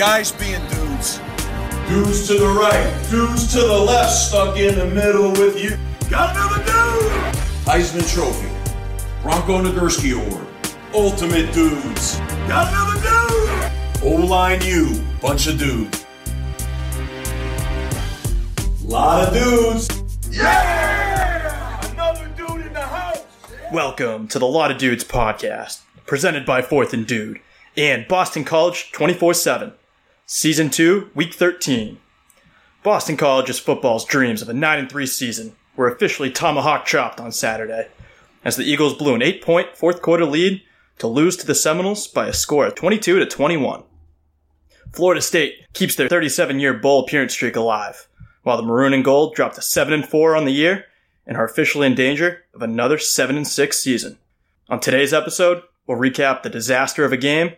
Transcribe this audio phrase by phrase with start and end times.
[0.00, 1.18] Guys being dudes.
[1.86, 5.76] Dudes to the right, dudes to the left, stuck in the middle with you.
[6.08, 7.34] Got another dude!
[7.66, 8.48] Heisman Trophy,
[9.20, 10.46] Bronco Nagurski Award,
[10.94, 12.18] Ultimate Dudes.
[12.48, 12.98] Got another
[13.98, 14.02] dude!
[14.02, 16.06] O-line U, bunch of dudes.
[18.82, 20.30] Lot of dudes.
[20.30, 21.92] Yeah!
[21.92, 23.26] Another dude in the house!
[23.70, 27.42] Welcome to the Lot of Dudes podcast, presented by Fourth and Dude
[27.76, 29.72] and Boston College 24 7.
[30.32, 31.98] Season 2, Week 13.
[32.84, 37.88] Boston College's football's dreams of a 9 3 season were officially tomahawk chopped on Saturday,
[38.44, 40.62] as the Eagles blew an 8 point fourth quarter lead
[40.98, 43.82] to lose to the Seminoles by a score of 22 to 21.
[44.92, 48.06] Florida State keeps their 37 year bowl appearance streak alive,
[48.44, 50.84] while the Maroon and Gold dropped to 7 and 4 on the year
[51.26, 54.16] and are officially in danger of another 7 and 6 season.
[54.68, 57.54] On today's episode, we'll recap the disaster of a game,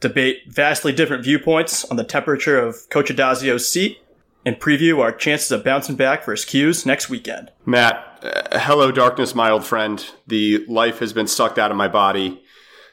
[0.00, 3.98] debate vastly different viewpoints on the temperature of Coach Addazio's seat,
[4.44, 7.50] and preview our chances of bouncing back his Cuse next weekend.
[7.66, 10.10] Matt, uh, hello, darkness, my old friend.
[10.26, 12.42] The life has been sucked out of my body.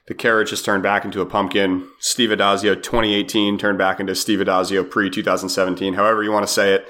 [0.07, 1.87] The carriage has turned back into a pumpkin.
[1.99, 6.73] Steve Addazio 2018 turned back into Steve Addazio pre 2017, however you want to say
[6.73, 6.85] it.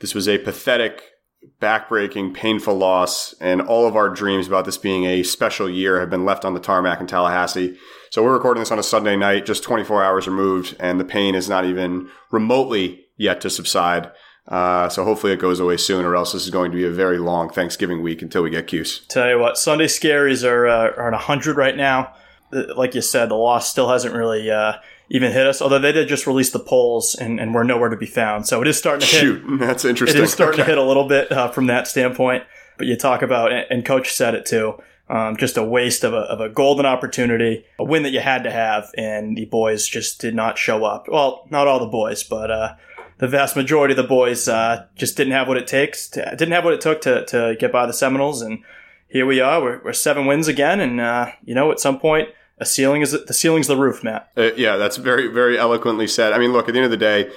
[0.00, 1.02] This was a pathetic,
[1.60, 6.10] backbreaking, painful loss, and all of our dreams about this being a special year have
[6.10, 7.76] been left on the tarmac in Tallahassee.
[8.10, 11.34] So we're recording this on a Sunday night, just 24 hours removed, and the pain
[11.34, 14.10] is not even remotely yet to subside.
[14.46, 16.90] Uh, so hopefully it goes away soon, or else this is going to be a
[16.90, 19.00] very long Thanksgiving week until we get Cuse.
[19.08, 22.14] Tell you what, Sunday scaries are uh, are at 100 right now.
[22.50, 24.74] Uh, Like you said, the loss still hasn't really uh,
[25.10, 27.96] even hit us, although they did just release the polls and, and we're nowhere to
[27.96, 28.46] be found.
[28.46, 29.20] So it is starting to hit.
[29.20, 30.22] Shoot, that's interesting.
[30.22, 32.44] is starting to hit a little bit uh, from that standpoint.
[32.78, 36.18] But you talk about, and Coach said it too, um, just a waste of a,
[36.18, 40.20] of a golden opportunity, a win that you had to have, and the boys just
[40.20, 41.06] did not show up.
[41.08, 42.74] Well, not all the boys, but uh,
[43.18, 46.52] the vast majority of the boys uh, just didn't have what it takes, to, didn't
[46.52, 48.60] have what it took to, to get by the Seminoles, and
[49.08, 49.62] here we are.
[49.62, 53.12] We're, we're seven wins again, and uh, you know, at some point, a ceiling is
[53.12, 54.30] the ceiling's the roof, Matt.
[54.36, 56.32] Uh, yeah, that's very, very eloquently said.
[56.32, 57.30] I mean, look, at the end of the day,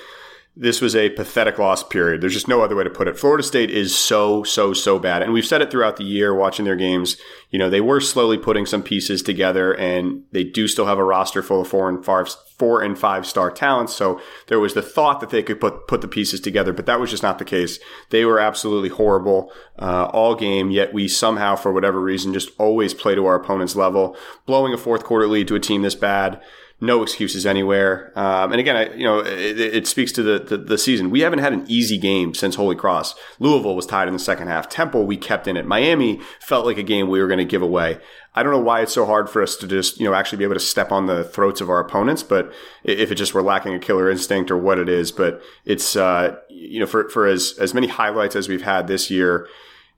[0.53, 2.19] this was a pathetic loss, period.
[2.19, 3.17] There's just no other way to put it.
[3.17, 5.23] Florida State is so, so, so bad.
[5.23, 7.16] And we've said it throughout the year watching their games.
[7.51, 11.06] You know, they were slowly putting some pieces together and they do still have a
[11.06, 13.95] roster full of four and five, four and five star talents.
[13.95, 17.00] So there was the thought that they could put, put the pieces together, but that
[17.00, 17.79] was just not the case.
[18.09, 22.94] They were absolutely horrible, uh, all game, yet we somehow, for whatever reason, just always
[22.94, 24.17] play to our opponent's level.
[24.45, 26.41] Blowing a fourth quarter lead to a team this bad,
[26.81, 28.12] no excuses anywhere.
[28.16, 31.12] Um, and again, I, you know, it, it speaks to the, the the season.
[31.12, 33.14] We haven't had an easy game since Holy Cross.
[33.40, 34.68] Louisville was tied in the second half.
[34.68, 35.66] Temple we kept in it.
[35.68, 38.00] Miami felt like a game we were going to give away.
[38.34, 40.44] I don't know why it's so hard for us to just you know actually be
[40.44, 42.52] able to step on the throats of our opponents, but
[42.84, 46.36] if it just we're lacking a killer instinct or what it is, but it's uh,
[46.50, 49.47] you know for for as as many highlights as we've had this year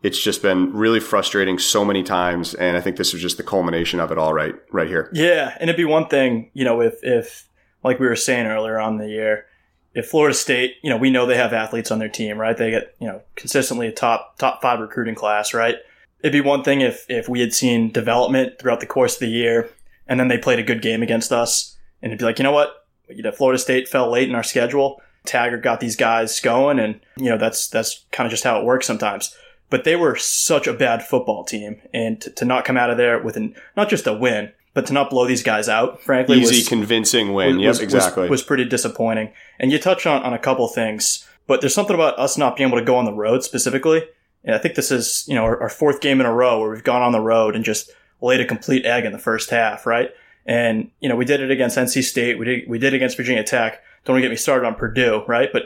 [0.03, 3.43] it's just been really frustrating so many times and i think this was just the
[3.43, 6.81] culmination of it all right right here Yeah, and it'd be one thing, you know,
[6.81, 7.47] if if
[7.83, 9.45] like we were saying earlier on the year,
[9.93, 12.57] if Florida State, you know, we know they have athletes on their team, right?
[12.57, 15.75] They get, you know, consistently a top top five recruiting class, right?
[16.21, 19.27] It'd be one thing if if we had seen development throughout the course of the
[19.27, 19.69] year,
[20.07, 22.51] and then they played a good game against us, and it'd be like, you know
[22.51, 25.01] what, you know, Florida State fell late in our schedule.
[25.25, 28.65] Taggart got these guys going, and you know that's that's kind of just how it
[28.65, 29.35] works sometimes.
[29.69, 32.97] But they were such a bad football team, and to, to not come out of
[32.97, 36.39] there with an, not just a win, but to not blow these guys out, frankly,
[36.39, 39.31] easy was, convincing win yep was, exactly was, was pretty disappointing.
[39.59, 42.69] And you touch on, on a couple things, but there's something about us not being
[42.69, 44.03] able to go on the road specifically.
[44.43, 46.69] And I think this is, you know, our, our fourth game in a row where
[46.69, 49.85] we've gone on the road and just laid a complete egg in the first half,
[49.85, 50.09] right?
[50.45, 52.37] And, you know, we did it against NC State.
[52.37, 53.81] We did, we did against Virginia Tech.
[54.05, 55.49] Don't get me started on Purdue, right?
[55.53, 55.63] But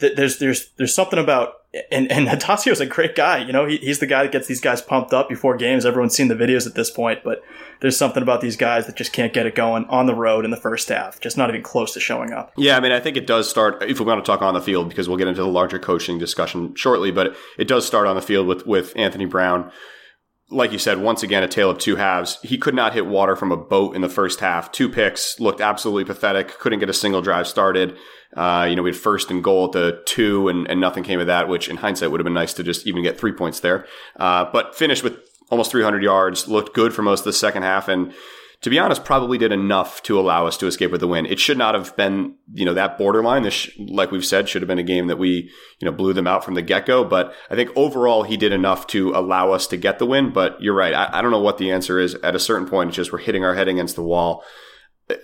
[0.00, 1.57] th- there's, there's, there's something about,
[1.92, 3.38] and, and Addazio's a great guy.
[3.38, 5.84] You know, he, he's the guy that gets these guys pumped up before games.
[5.84, 7.42] Everyone's seen the videos at this point, but
[7.80, 10.50] there's something about these guys that just can't get it going on the road in
[10.50, 12.52] the first half, just not even close to showing up.
[12.56, 14.62] Yeah, I mean, I think it does start if we want to talk on the
[14.62, 17.10] field because we'll get into the larger coaching discussion shortly.
[17.10, 19.70] But it does start on the field with with Anthony Brown.
[20.50, 22.38] Like you said, once again, a tale of two halves.
[22.42, 24.72] He could not hit water from a boat in the first half.
[24.72, 26.58] Two picks looked absolutely pathetic.
[26.58, 27.96] Couldn't get a single drive started.
[28.34, 31.20] Uh, you know, we had first and goal at the two, and, and nothing came
[31.20, 33.60] of that, which in hindsight would have been nice to just even get three points
[33.60, 33.86] there.
[34.16, 35.18] Uh, but finished with
[35.50, 38.14] almost 300 yards, looked good for most of the second half, and
[38.62, 41.26] to be honest, probably did enough to allow us to escape with the win.
[41.26, 43.44] It should not have been, you know, that borderline.
[43.44, 46.26] This, like we've said, should have been a game that we, you know, blew them
[46.26, 47.04] out from the get go.
[47.04, 50.32] But I think overall he did enough to allow us to get the win.
[50.32, 50.92] But you're right.
[50.92, 52.16] I, I don't know what the answer is.
[52.16, 54.42] At a certain point, it's just we're hitting our head against the wall.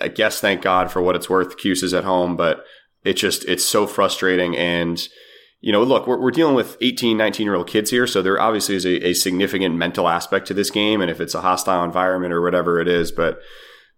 [0.00, 1.56] I guess thank God for what it's worth.
[1.56, 2.64] Cuse is at home, but
[3.02, 4.56] it just, it's so frustrating.
[4.56, 5.06] And,
[5.64, 8.06] you know, look, we're, we're dealing with 18, 19 year old kids here.
[8.06, 11.00] So there obviously is a, a, significant mental aspect to this game.
[11.00, 13.40] And if it's a hostile environment or whatever it is, but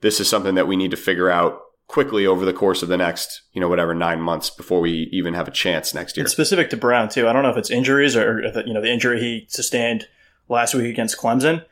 [0.00, 1.58] this is something that we need to figure out
[1.88, 5.34] quickly over the course of the next, you know, whatever nine months before we even
[5.34, 6.22] have a chance next year.
[6.22, 7.26] It's specific to Brown too.
[7.26, 10.06] I don't know if it's injuries or, you know, the injury he sustained
[10.48, 11.64] last week against Clemson.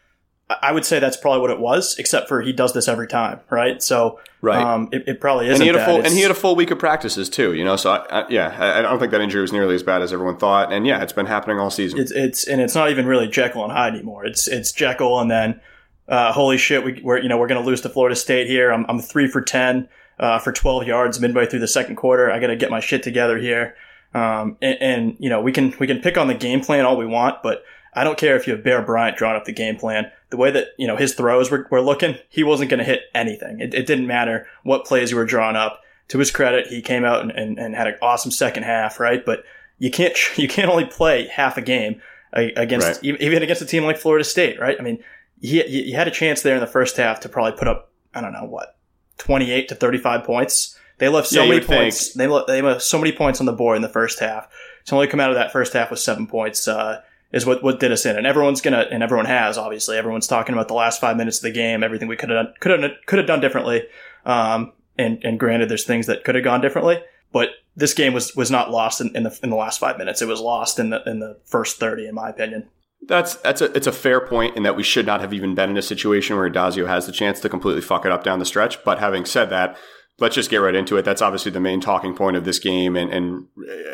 [0.49, 3.41] I would say that's probably what it was, except for he does this every time,
[3.50, 3.82] right?
[3.82, 5.55] So, right, um, it, it, probably is.
[5.55, 7.64] And he had a full, and he had a full week of practices too, you
[7.64, 7.76] know.
[7.76, 10.12] So, I, I, yeah, I, I, don't think that injury was nearly as bad as
[10.12, 10.70] everyone thought.
[10.70, 11.99] And yeah, it's been happening all season.
[11.99, 14.26] It's, it's and it's not even really Jekyll and Hyde anymore.
[14.26, 15.61] It's it's Jekyll, and then
[16.08, 18.70] uh, holy shit, we, are you know we're going to lose to Florida State here.
[18.70, 19.88] I'm, I'm three for ten
[20.19, 22.31] uh, for 12 yards midway through the second quarter.
[22.31, 23.76] I got to get my shit together here.
[24.14, 26.96] Um, and, and you know we can we can pick on the game plan all
[26.96, 27.64] we want, but
[27.94, 30.11] I don't care if you have Bear Bryant drawing up the game plan.
[30.31, 33.02] The way that, you know, his throws were, were looking, he wasn't going to hit
[33.14, 33.61] anything.
[33.61, 35.81] It, it, didn't matter what plays you were drawing up.
[36.08, 39.25] To his credit, he came out and, and, and, had an awesome second half, right?
[39.25, 39.44] But
[39.79, 42.00] you can't, you can't only play half a game
[42.32, 43.20] against, right.
[43.20, 44.76] even against a team like Florida State, right?
[44.79, 45.02] I mean,
[45.41, 48.20] he, he had a chance there in the first half to probably put up, I
[48.20, 48.76] don't know what,
[49.19, 50.79] 28 to 35 points.
[50.99, 52.08] They left so yeah, many points.
[52.08, 52.19] Think.
[52.19, 54.49] They left, they left so many points on the board in the first half.
[54.87, 57.00] To only come out of that first half with seven points, uh,
[57.34, 58.16] is what, what did us in.
[58.16, 59.98] And everyone's gonna, and everyone has, obviously.
[59.98, 62.54] Everyone's talking about the last five minutes of the game, everything we could have done,
[62.60, 63.82] could have, could have done differently.
[64.25, 67.02] Um, and, and granted, there's things that could have gone differently,
[67.32, 70.22] but this game was, was not lost in, in the, in the last five minutes.
[70.22, 72.69] It was lost in the, in the first 30, in my opinion.
[73.06, 75.69] That's that's a it's a fair point in that we should not have even been
[75.69, 78.46] in a situation where Addazio has the chance to completely fuck it up down the
[78.46, 78.82] stretch.
[78.82, 79.76] But having said that,
[80.19, 81.05] let's just get right into it.
[81.05, 83.46] That's obviously the main talking point of this game, and, and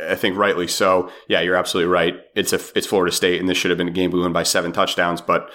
[0.09, 1.11] I think rightly so.
[1.29, 2.15] Yeah, you're absolutely right.
[2.35, 4.73] It's a it's Florida State, and this should have been a game won by seven
[4.73, 5.51] touchdowns, but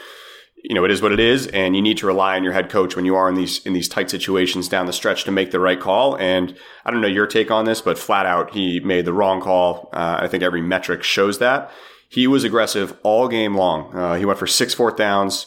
[0.64, 2.70] you know it is what it is, and you need to rely on your head
[2.70, 5.52] coach when you are in these in these tight situations down the stretch to make
[5.52, 6.18] the right call.
[6.18, 9.42] And I don't know your take on this, but flat out he made the wrong
[9.42, 9.90] call.
[9.94, 11.70] Uh, I think every metric shows that
[12.10, 13.94] he was aggressive all game long.
[13.96, 15.46] Uh, he went for six fourth downs,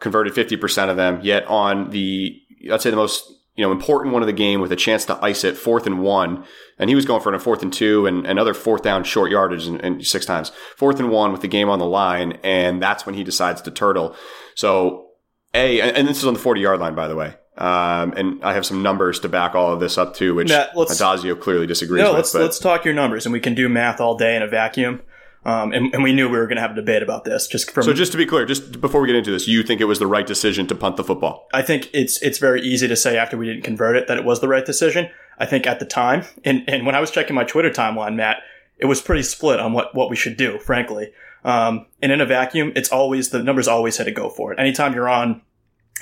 [0.00, 1.20] converted fifty percent of them.
[1.22, 2.38] Yet on the
[2.70, 5.22] I'd say the most you know, important one of the game with a chance to
[5.22, 6.44] ice it, fourth and one.
[6.78, 9.66] And he was going for a fourth and two and another fourth down short yardage
[9.66, 10.50] and, and, six times.
[10.78, 12.38] Fourth and one with the game on the line.
[12.42, 14.16] And that's when he decides to turtle.
[14.54, 15.08] So,
[15.52, 17.34] A, and, and this is on the 40 yard line, by the way.
[17.58, 20.72] Um, and I have some numbers to back all of this up too, which Matt,
[20.72, 22.20] Addazio clearly disagrees no, with.
[22.20, 25.02] Let's, let's talk your numbers and we can do math all day in a vacuum.
[25.42, 27.46] Um, and, and, we knew we were going to have a debate about this.
[27.46, 29.80] Just from so, just to be clear, just before we get into this, you think
[29.80, 31.48] it was the right decision to punt the football?
[31.54, 34.24] I think it's it's very easy to say after we didn't convert it that it
[34.24, 35.08] was the right decision.
[35.38, 38.42] I think at the time, and and when I was checking my Twitter timeline, Matt,
[38.76, 40.58] it was pretty split on what what we should do.
[40.58, 41.10] Frankly,
[41.42, 44.58] um, and in a vacuum, it's always the numbers always had to go for it.
[44.58, 45.40] Anytime you're on,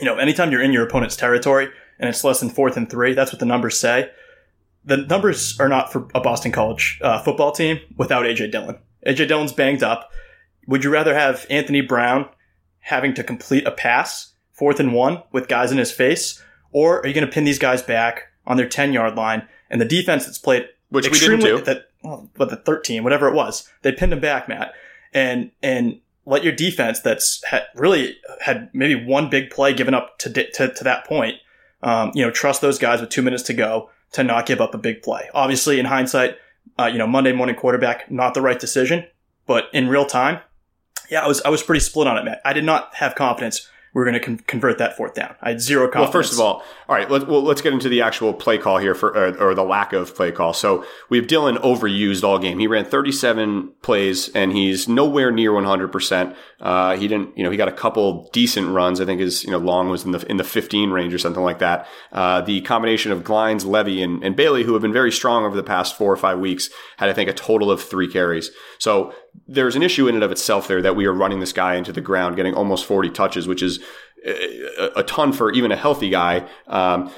[0.00, 1.68] you know, anytime you're in your opponent's territory
[2.00, 4.10] and it's less than fourth and three, that's what the numbers say.
[4.84, 8.78] The numbers are not for a Boston College uh, football team without AJ Dillon.
[9.06, 10.10] AJ Dillon's banged up.
[10.66, 12.28] Would you rather have Anthony Brown
[12.80, 16.42] having to complete a pass, fourth and one, with guys in his face?
[16.72, 19.80] Or are you going to pin these guys back on their 10 yard line and
[19.80, 23.68] the defense that's played which we didn't do that well, the 13 whatever it was
[23.82, 24.72] they pinned him back matt
[25.12, 30.18] and and let your defense that's had really had maybe one big play given up
[30.18, 31.36] to to, to that point
[31.82, 34.74] um, you know trust those guys with two minutes to go to not give up
[34.74, 36.36] a big play obviously in hindsight
[36.78, 39.06] uh, you know, Monday morning quarterback, not the right decision.
[39.46, 40.40] But in real time,
[41.10, 42.40] yeah, I was I was pretty split on it, Matt.
[42.44, 43.68] I did not have confidence
[43.98, 45.34] we are going to con- convert that fourth down.
[45.42, 46.14] I had zero confidence.
[46.14, 48.78] Well, first of all, all right, let, well, let's get into the actual play call
[48.78, 50.52] here for, or, or, the lack of play call.
[50.52, 52.60] So we have Dillon overused all game.
[52.60, 56.36] He ran 37 plays and he's nowhere near 100%.
[56.60, 59.00] Uh, he didn't, you know, he got a couple decent runs.
[59.00, 61.42] I think his, you know, long was in the, in the 15 range or something
[61.42, 61.88] like that.
[62.12, 65.56] Uh, the combination of Glines, Levy, and, and Bailey, who have been very strong over
[65.56, 68.52] the past four or five weeks, had, I think, a total of three carries.
[68.78, 69.12] So
[69.46, 71.92] there's an issue in and of itself there that we are running this guy into
[71.92, 73.80] the ground, getting almost 40 touches, which is
[74.26, 76.46] a, a ton for even a healthy guy.
[76.66, 77.10] Um,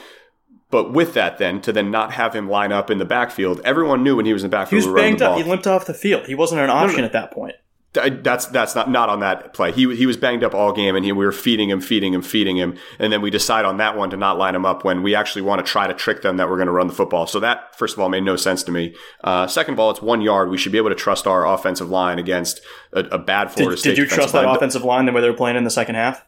[0.71, 4.05] but with that, then to then not have him line up in the backfield, everyone
[4.05, 4.83] knew when he was in the backfield.
[4.83, 5.37] He was banged up.
[5.37, 6.27] He limped off the field.
[6.27, 7.07] He wasn't an option no, no.
[7.07, 7.57] at that point.
[7.93, 9.73] That's that's not not on that play.
[9.73, 12.23] He he was banged up all game, and he, we were feeding him, feeding him,
[12.23, 15.03] feeding him, and then we decide on that one to not line him up when
[15.03, 17.27] we actually want to try to trick them that we're going to run the football.
[17.27, 18.95] So that first of all made no sense to me.
[19.25, 20.51] Uh, second of all, it's one yard.
[20.51, 22.61] We should be able to trust our offensive line against
[22.93, 23.91] a, a bad Florida did, State.
[23.91, 24.55] Did you trust that line.
[24.55, 26.25] offensive line the way they were playing in the second half?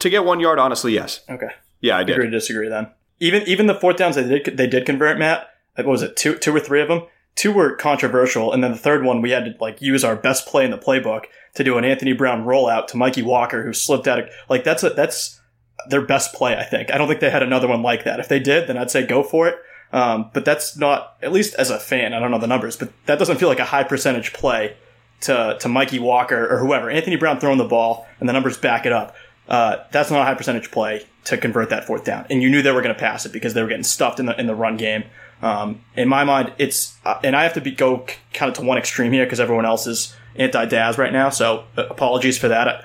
[0.00, 1.22] To get one yard, honestly, yes.
[1.30, 1.48] Okay.
[1.80, 2.16] Yeah, I did.
[2.16, 2.88] Agree to disagree then.
[3.20, 5.48] Even even the fourth downs they did they did convert Matt.
[5.76, 6.14] What was it?
[6.14, 7.04] Two two or three of them.
[7.36, 10.46] Two were controversial, and then the third one we had to like use our best
[10.46, 14.08] play in the playbook to do an Anthony Brown rollout to Mikey Walker, who slipped
[14.08, 14.18] out.
[14.18, 15.40] Of, like that's a, that's
[15.88, 16.56] their best play.
[16.56, 16.92] I think.
[16.92, 18.20] I don't think they had another one like that.
[18.20, 19.56] If they did, then I'd say go for it.
[19.92, 22.92] Um, but that's not, at least as a fan, I don't know the numbers, but
[23.06, 24.76] that doesn't feel like a high percentage play
[25.20, 26.90] to to Mikey Walker or whoever.
[26.90, 29.14] Anthony Brown throwing the ball, and the numbers back it up.
[29.48, 32.26] Uh, that's not a high percentage play to convert that fourth down.
[32.30, 34.26] And you knew they were going to pass it because they were getting stuffed in
[34.26, 35.04] the in the run game.
[35.42, 38.56] Um, in my mind, it's uh, and I have to be go c- kind of
[38.56, 41.30] to one extreme here because everyone else is anti Daz right now.
[41.30, 42.84] So uh, apologies for that.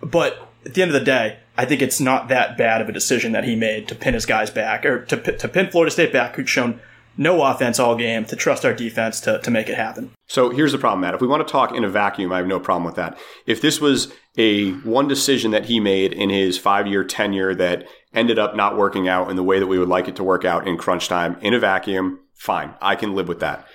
[0.00, 2.92] But at the end of the day, I think it's not that bad of a
[2.92, 6.12] decision that he made to pin his guys back or to to pin Florida State
[6.12, 6.80] back, who'd shown
[7.18, 10.10] no offense all game, to trust our defense to, to make it happen.
[10.26, 11.14] So here's the problem, Matt.
[11.14, 13.18] If we want to talk in a vacuum, I have no problem with that.
[13.44, 17.86] If this was a one decision that he made in his five year tenure that
[18.14, 20.44] ended up not working out in the way that we would like it to work
[20.44, 22.74] out in crunch time in a vacuum, fine.
[22.80, 23.66] I can live with that.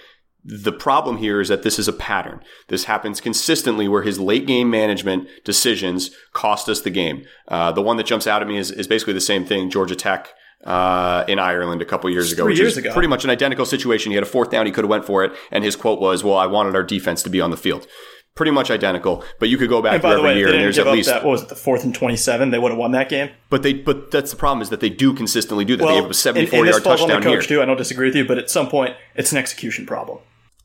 [0.46, 2.42] The problem here is that this is a pattern.
[2.68, 7.26] This happens consistently where his late game management decisions cost us the game.
[7.48, 9.70] Uh, the one that jumps out at me is, is basically the same thing.
[9.70, 10.30] Georgia Tech
[10.66, 12.94] uh, in Ireland a couple years ago, Three which years ago.
[12.94, 14.12] pretty much an identical situation.
[14.12, 16.24] He had a fourth down, he could have went for it, and his quote was,
[16.24, 17.88] "Well, I wanted our defense to be on the field."
[18.36, 20.54] Pretty much identical, but you could go back And by the way, year, they and
[20.54, 21.08] didn't there's give at least.
[21.10, 23.30] that, what was it, the fourth and 27, they would have won that game.
[23.52, 25.86] But they, but that's the problem is that they do consistently do that.
[25.86, 27.42] they have a and- 74 and this yard falls on the touchdown here.
[27.44, 27.62] too.
[27.62, 30.18] I don't disagree with you, but at some point, it's an execution problem.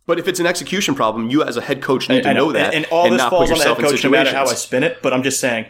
[0.07, 2.53] But if it's an execution problem, you as a head coach need to I know,
[2.53, 4.55] that and, and all this not falls on the head coach, no matter how I
[4.55, 5.03] spin it.
[5.03, 5.67] But I'm just saying,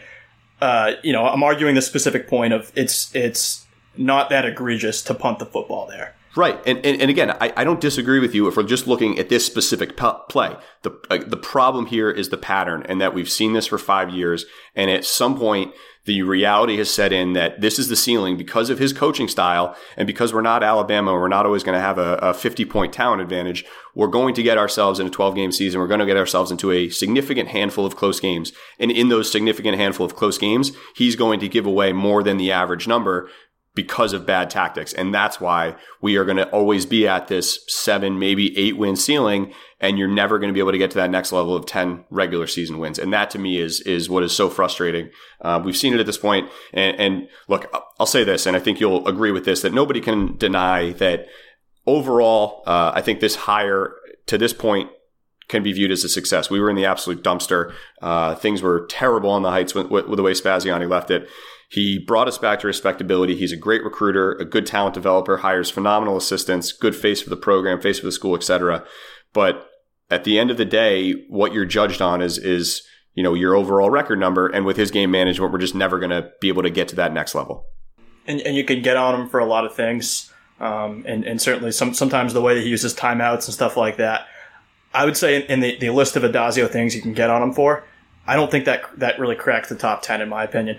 [0.61, 3.65] uh, you know, I'm arguing the specific point of it's it's
[3.97, 6.15] not that egregious to punt the football there.
[6.35, 9.17] Right, and, and and again, I, I don't disagree with you if we're just looking
[9.17, 10.55] at this specific p- play.
[10.83, 14.11] The uh, the problem here is the pattern, and that we've seen this for five
[14.11, 15.73] years, and at some point,
[16.05, 19.75] the reality has set in that this is the ceiling because of his coaching style,
[19.97, 22.93] and because we're not Alabama, we're not always going to have a, a 50 point
[22.93, 23.65] talent advantage.
[23.95, 25.81] We're going to get ourselves in a 12 game season.
[25.81, 29.31] We're going to get ourselves into a significant handful of close games, and in those
[29.31, 33.29] significant handful of close games, he's going to give away more than the average number
[33.75, 34.93] because of bad tactics.
[34.93, 38.95] And that's why we are going to always be at this seven, maybe eight win
[38.95, 39.53] ceiling.
[39.79, 42.03] And you're never going to be able to get to that next level of 10
[42.09, 42.99] regular season wins.
[42.99, 45.09] And that to me is, is what is so frustrating.
[45.39, 46.49] Uh, we've seen it at this point.
[46.73, 50.01] And, and look, I'll say this, and I think you'll agree with this, that nobody
[50.01, 51.27] can deny that
[51.87, 53.95] overall, uh, I think this hire
[54.25, 54.89] to this point
[55.47, 56.49] can be viewed as a success.
[56.49, 57.73] We were in the absolute dumpster.
[58.01, 61.27] Uh, things were terrible on the heights with, with, with the way Spaziani left it.
[61.69, 63.35] He brought us back to respectability.
[63.35, 67.37] He's a great recruiter, a good talent developer, hires phenomenal assistants, good face for the
[67.37, 68.83] program, face for the school, etc.
[69.33, 69.69] But
[70.09, 72.81] at the end of the day, what you're judged on is is
[73.13, 74.47] you know your overall record number.
[74.47, 76.95] And with his game management, we're just never going to be able to get to
[76.95, 77.65] that next level.
[78.29, 80.31] and, and you can get on him for a lot of things.
[80.59, 83.97] Um, and, and certainly some, sometimes the way that he uses timeouts and stuff like
[83.97, 84.27] that.
[84.93, 87.53] I would say in, the, the list of Addazio things you can get on him
[87.53, 87.83] for,
[88.29, 90.77] I don't think that that really cracks the top ten in my opinion.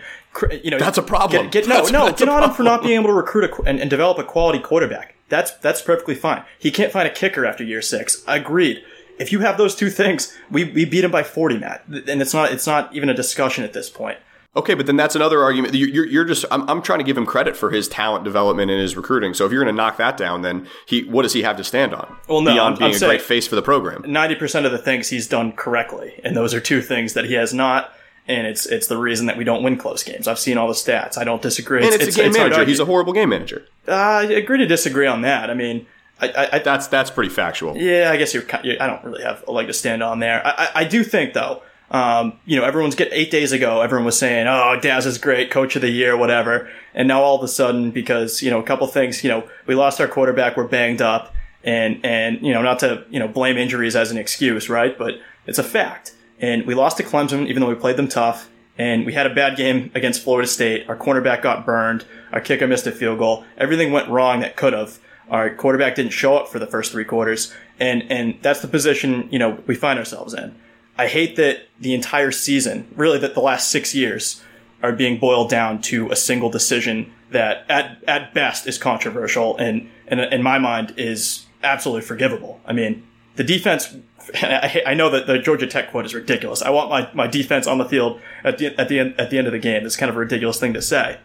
[0.62, 1.50] You know, That's a problem.
[1.50, 3.50] Get, get, no, That's- no, that's get on him for not being able to recruit
[3.50, 5.16] a, and, and develop a quality quarterback.
[5.28, 6.44] That's that's perfectly fine.
[6.58, 8.22] He can't find a kicker after year six.
[8.28, 8.84] Agreed.
[9.18, 12.32] If you have those two things, we, we beat him by forty, Matt, and it's
[12.32, 14.18] not it's not even a discussion at this point.
[14.56, 15.74] Okay, but then that's another argument.
[15.74, 16.44] You're, you're, just.
[16.50, 19.32] I'm, I'm trying to give him credit for his talent development and his recruiting.
[19.32, 21.64] So if you're going to knock that down, then he, what does he have to
[21.64, 22.16] stand on?
[22.28, 24.02] Well, no, beyond I'm- being I'm a great face for the program.
[24.06, 27.34] ninety percent of the things he's done correctly, and those are two things that he
[27.34, 27.92] has not.
[28.26, 30.28] And it's it's the reason that we don't win close games.
[30.28, 31.16] I've seen all the stats.
[31.16, 31.84] I don't disagree.
[31.84, 32.64] And it's, a game to manager.
[32.64, 33.66] He's a horrible game manager.
[33.88, 35.48] Uh, I agree to disagree on that.
[35.50, 35.86] I mean,
[36.20, 37.76] I, I, I That's that's pretty factual.
[37.76, 40.46] yeah, I guess you're, I don't really have a leg to stand on there.
[40.46, 44.04] I, I, I do think though, um, you know, everyone's get eight days ago, everyone
[44.04, 47.42] was saying, "Oh, Daz is great, coach of the year, whatever," and now all of
[47.42, 50.68] a sudden, because you know, a couple things, you know, we lost our quarterback, we're
[50.68, 54.68] banged up, and and you know, not to you know blame injuries as an excuse,
[54.68, 54.96] right?
[54.96, 55.14] But
[55.46, 58.48] it's a fact, and we lost to Clemson, even though we played them tough.
[58.78, 60.88] And we had a bad game against Florida State.
[60.88, 62.06] Our cornerback got burned.
[62.32, 63.44] Our kicker missed a field goal.
[63.58, 64.98] Everything went wrong that could have.
[65.28, 69.28] Our quarterback didn't show up for the first three quarters, and and that's the position
[69.30, 70.54] you know we find ourselves in.
[71.00, 74.42] I hate that the entire season, really that the last six years,
[74.82, 79.88] are being boiled down to a single decision that at at best is controversial and
[80.08, 82.60] and in my mind is absolutely forgivable.
[82.66, 83.96] I mean, the defense.
[84.34, 86.60] I, know that the Georgia Tech quote is ridiculous.
[86.60, 89.38] I want my, my defense on the field at the at the end at the
[89.38, 89.86] end of the game.
[89.86, 91.18] It's kind of a ridiculous thing to say,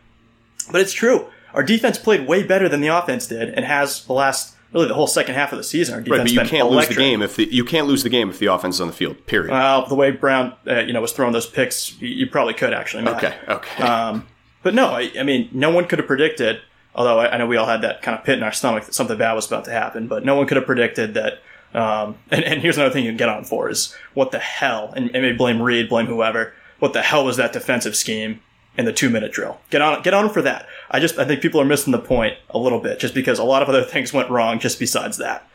[0.71, 1.27] but it's true.
[1.53, 4.93] Our defense played way better than the offense did, and has the last really the
[4.93, 5.95] whole second half of the season.
[5.95, 6.89] Our defense Right, but you can't electric.
[6.89, 8.87] lose the game if the, you can't lose the game if the offense is on
[8.87, 9.25] the field.
[9.25, 9.51] Period.
[9.51, 12.73] Well, the way Brown, uh, you know, was throwing those picks, you, you probably could
[12.73, 13.03] actually.
[13.03, 13.23] Matt.
[13.23, 13.83] okay, okay.
[13.83, 14.27] Um,
[14.61, 16.59] but no, I, I mean, no one could have predicted.
[16.93, 18.93] Although I, I know we all had that kind of pit in our stomach that
[18.93, 21.39] something bad was about to happen, but no one could have predicted that.
[21.73, 24.93] Um, and, and here's another thing you can get on for is what the hell,
[24.95, 26.53] and, and maybe blame Reid, blame whoever.
[26.79, 28.41] What the hell was that defensive scheme
[28.77, 29.59] in the two minute drill?
[29.69, 30.67] Get on, get on for that.
[30.91, 33.43] I just, I think people are missing the point a little bit, just because a
[33.43, 34.59] lot of other things went wrong.
[34.59, 35.47] Just besides that,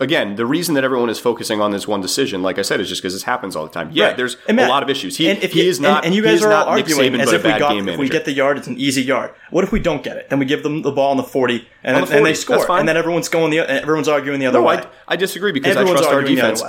[0.00, 2.88] Again, the reason that everyone is focusing on this one decision, like I said, is
[2.88, 3.90] just because this happens all the time.
[3.92, 4.16] Yeah, Right.
[4.16, 5.18] there's And a lot of issues.
[5.18, 5.98] He, and if he is not.
[5.98, 8.08] and, and you guys are all not arguing Saban, as if we got if we
[8.08, 9.32] get the yard, it's an easy yard.
[9.50, 10.30] What if we don't get it?
[10.30, 12.32] Then we give them the ball on the forty, and, On the then, and they
[12.32, 14.76] score, and then everyone's going the everyone's arguing the other no, way.
[14.76, 16.62] I, I disagree because I everyone's trust our defense.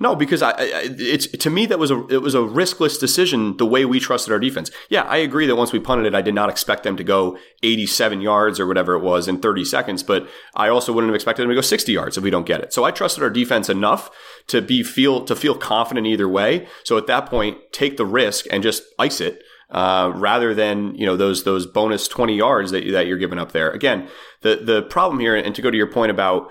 [0.00, 3.56] No, because I, I, it's to me that was a it was a riskless decision
[3.56, 4.70] the way we trusted our defense.
[4.88, 7.38] Yeah, I agree that once we punted it, I did not expect them to go
[7.62, 11.42] 87 yards or whatever it was in 30 seconds, but I also wouldn't have expected
[11.42, 12.72] them to go 60 yards if we don't get it.
[12.72, 14.10] So I trusted our defense enough
[14.48, 16.68] to be feel to feel confident either way.
[16.84, 19.42] So at that point, take the risk and just ice it.
[19.70, 23.52] Uh, rather than you know those those bonus 20 yards that, that you're giving up
[23.52, 23.70] there.
[23.70, 24.08] Again,
[24.40, 26.50] the the problem here, and to go to your point about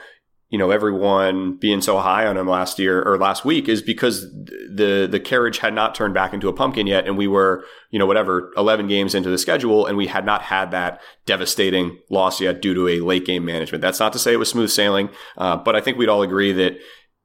[0.50, 4.32] you know everyone being so high on him last year or last week is because
[4.32, 8.00] the the carriage had not turned back into a pumpkin yet and we were you
[8.00, 12.40] know whatever 11 games into the schedule and we had not had that devastating loss
[12.40, 13.82] yet due to a late game management.
[13.82, 16.54] That's not to say it was smooth sailing uh, but i think we'd all agree
[16.54, 16.78] that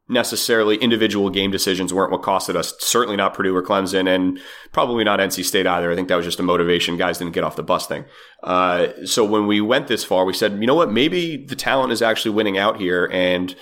[0.09, 2.75] necessarily individual game decisions weren't what costed us.
[2.81, 4.39] Certainly not Purdue or Clemson, and
[4.73, 5.91] probably not NC State either.
[5.91, 6.97] I think that was just a motivation.
[6.97, 8.05] Guys didn't get off the bus thing.
[8.43, 10.93] Uh, so when we went this far, we said, you know what?
[10.93, 13.55] Maybe the talent is actually winning out here, and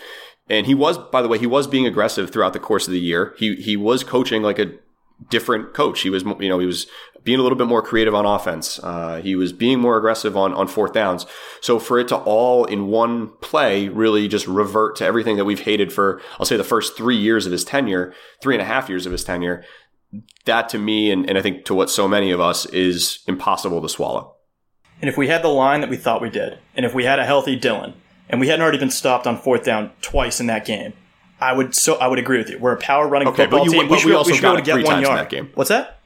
[0.49, 3.01] and he was, by the way, he was being aggressive throughout the course of the
[3.01, 3.35] year.
[3.39, 4.73] He he was coaching like a
[5.29, 6.01] different coach.
[6.01, 6.87] He was, you know, he was
[7.25, 8.79] being a little bit more creative on offense.
[8.83, 11.27] Uh, he was being more aggressive on, on fourth downs.
[11.61, 15.61] So for it to all in one play really just revert to everything that we've
[15.61, 18.89] hated for, I'll say the first three years of his tenure, three and a half
[18.89, 19.65] years of his tenure,
[20.47, 23.81] that to me, and, and I think to what so many of us is impossible
[23.83, 24.35] to swallow.
[25.01, 27.19] And if we had the line that we thought we did, and if we had
[27.19, 27.95] a healthy Dillon,
[28.29, 30.93] and we hadn't already been stopped on fourth down twice in that game,
[31.41, 32.59] I would so I would agree with you.
[32.59, 33.89] We're a power running Okay, football but you- team.
[33.89, 35.19] but should we be- also should be able got to get one yard.
[35.19, 35.51] that game.
[35.55, 36.00] What's that?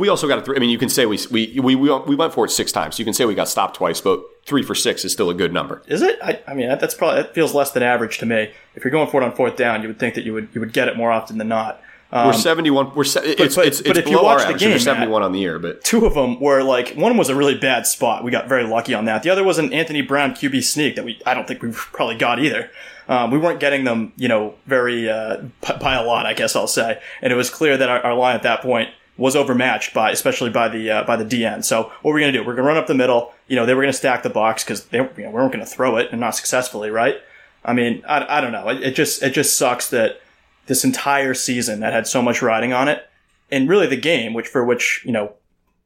[0.00, 0.56] We also got a three.
[0.56, 2.98] I mean, you can say we, we, we, we, we went for it six times.
[2.98, 5.52] You can say we got stopped twice, but three for six is still a good
[5.52, 5.82] number.
[5.88, 6.18] Is it?
[6.22, 8.50] I, I mean, that, that's probably that feels less than average to me.
[8.74, 10.60] If you're going for it on fourth down, you would think that you would you
[10.60, 11.82] would get it more often than not.
[12.12, 12.94] Um, We're 71.
[12.94, 15.32] We're se- it's, but- it's, but it's if you watch the game, We're 71 on
[15.32, 18.24] the year, but two of them were like one was a really bad spot.
[18.24, 19.22] We got very lucky on that.
[19.22, 22.16] The other was an Anthony Brown QB sneak that we I don't think we probably
[22.16, 22.70] got either.
[23.06, 25.42] Um, we weren't getting them, you know, very uh,
[25.80, 27.00] by a lot, I guess I'll say.
[27.20, 28.88] And it was clear that our, our line at that point
[29.20, 31.62] was overmatched by, especially by the uh, by the DN.
[31.62, 32.42] So what we're we gonna do?
[32.42, 33.34] We're gonna run up the middle.
[33.48, 35.66] You know, they were gonna stack the box because they you know, we weren't gonna
[35.66, 37.16] throw it and not successfully, right?
[37.62, 38.66] I mean, I, I don't know.
[38.70, 40.22] It, it just it just sucks that
[40.66, 43.06] this entire season that had so much riding on it,
[43.50, 45.34] and really the game, which for which you know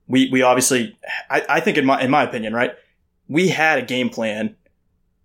[0.07, 0.97] we we obviously
[1.29, 2.73] I, I think in my in my opinion, right,
[3.29, 4.55] we had a game plan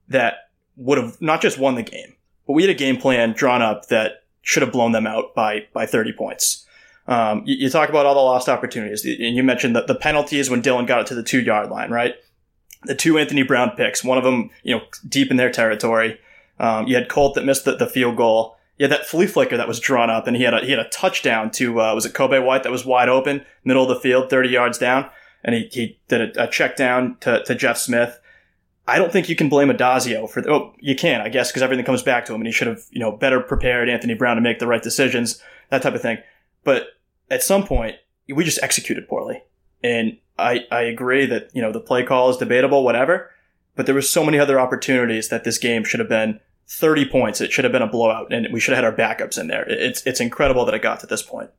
[0.07, 2.15] that would have not just won the game,
[2.47, 5.67] but we had a game plan drawn up that should have blown them out by
[5.73, 6.65] by 30 points.
[7.09, 10.49] Um, you, you talk about all the lost opportunities, and you mentioned that the penalties
[10.49, 12.13] when Dillon got it to the two yard line, right?
[12.83, 16.19] The two Anthony Brown picks, one of them, you know, deep in their territory.
[16.59, 18.57] Um, you had Colt that missed the, the field goal.
[18.77, 20.79] You had that flea flicker that was drawn up, and he had a he had
[20.79, 23.99] a touchdown to uh, was it Kobay White that was wide open, middle of the
[23.99, 25.09] field, thirty yards down,
[25.43, 28.19] and he, he did a, a check down to, to Jeff Smith.
[28.87, 30.47] I don't think you can blame Addazio for.
[30.47, 32.83] Oh, you can, I guess, because everything comes back to him, and he should have
[32.91, 35.41] you know better prepared Anthony Brown to make the right decisions,
[35.71, 36.19] that type of thing.
[36.63, 36.87] But
[37.29, 37.95] at some point,
[38.33, 39.43] we just executed poorly,
[39.83, 43.31] and I I agree that you know the play call is debatable, whatever.
[43.75, 47.39] But there was so many other opportunities that this game should have been 30 points.
[47.39, 49.65] It should have been a blowout, and we should have had our backups in there.
[49.67, 51.49] It's it's incredible that it got to this point.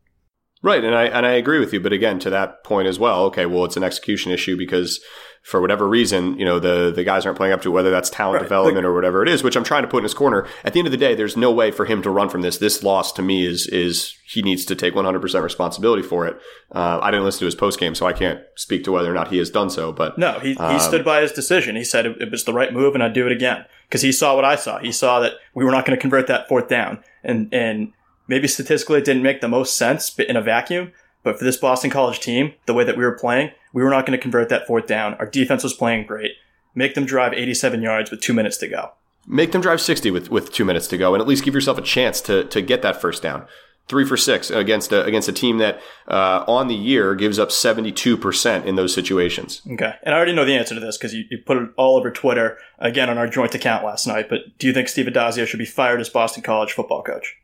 [0.63, 1.81] Right, and I and I agree with you.
[1.81, 5.01] But again, to that point as well, okay, well, it's an execution issue because
[5.43, 8.37] for whatever reason, you know, the the guys aren't playing up to whether that's talent
[8.37, 8.43] Right.
[8.43, 10.47] development or whatever it is, which I'm trying to put in his corner.
[10.65, 12.59] At the end of the day, there's no way for him to run from this.
[12.59, 16.37] This loss to me is is he needs to take 100% responsibility for it.
[16.73, 19.15] Uh, I didn't listen to his post game, so I can't speak to whether or
[19.15, 19.93] not he has done so.
[19.93, 21.75] But No, he, he Um, stood by his decision.
[21.75, 24.13] He said it, it was the right move, and I'd do it again because he
[24.13, 24.79] saw what I saw.
[24.79, 27.93] He saw that we were not going to convert that fourth down, and and
[28.29, 30.93] maybe statistically it didn't make the most sense but in a vacuum.
[31.23, 34.07] But for this Boston College team, the way that we were playing, we were not
[34.07, 35.15] going to convert that fourth down.
[35.15, 36.33] Our defense was playing great.
[36.75, 38.93] Make them drive 87 yards with two minutes to go.
[39.27, 41.79] Make them drive 60 with, with two minutes to go and at least give yourself
[41.79, 43.47] a chance to, to get that first down.
[43.87, 47.49] Three for six against a, against a team that uh, on the year gives up
[47.49, 49.63] 72% in those situations.
[49.73, 49.95] Okay.
[50.05, 52.11] And I already know the answer to this because you, you put it all over
[52.13, 54.29] Twitter again on our joint account last night.
[54.29, 57.37] But do you think Steve Addazio should be fired as Boston College football coach?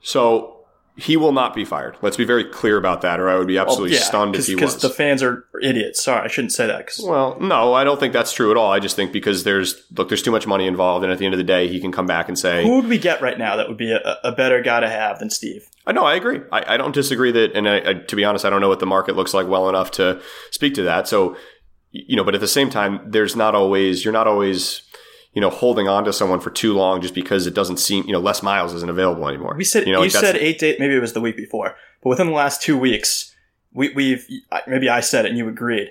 [0.00, 0.59] So
[1.00, 1.96] he will not be fired.
[2.02, 4.46] Let's be very clear about that, or I would be oh, absolutely yeah, stunned if
[4.46, 4.74] he was.
[4.74, 6.02] Because the fans are idiots.
[6.02, 6.86] Sorry, I shouldn't say that.
[6.86, 8.70] Cause well, no, I don't think that's true at all.
[8.70, 11.32] I just think because there's look, there's too much money involved, and at the end
[11.32, 13.56] of the day, he can come back and say, "Who would we get right now
[13.56, 16.40] that would be a, a better guy to have than Steve?" I know, I agree.
[16.52, 18.80] I, I don't disagree that, and I, I, to be honest, I don't know what
[18.80, 21.08] the market looks like well enough to speak to that.
[21.08, 21.36] So,
[21.90, 24.82] you know, but at the same time, there's not always you're not always
[25.32, 28.12] you know, holding on to someone for too long just because it doesn't seem, you
[28.12, 29.54] know, Les Miles isn't available anymore.
[29.56, 32.08] We said, you, know, you said eight days, maybe it was the week before, but
[32.10, 33.34] within the last two weeks,
[33.72, 34.26] we, we've,
[34.66, 35.90] maybe I said it and you agreed,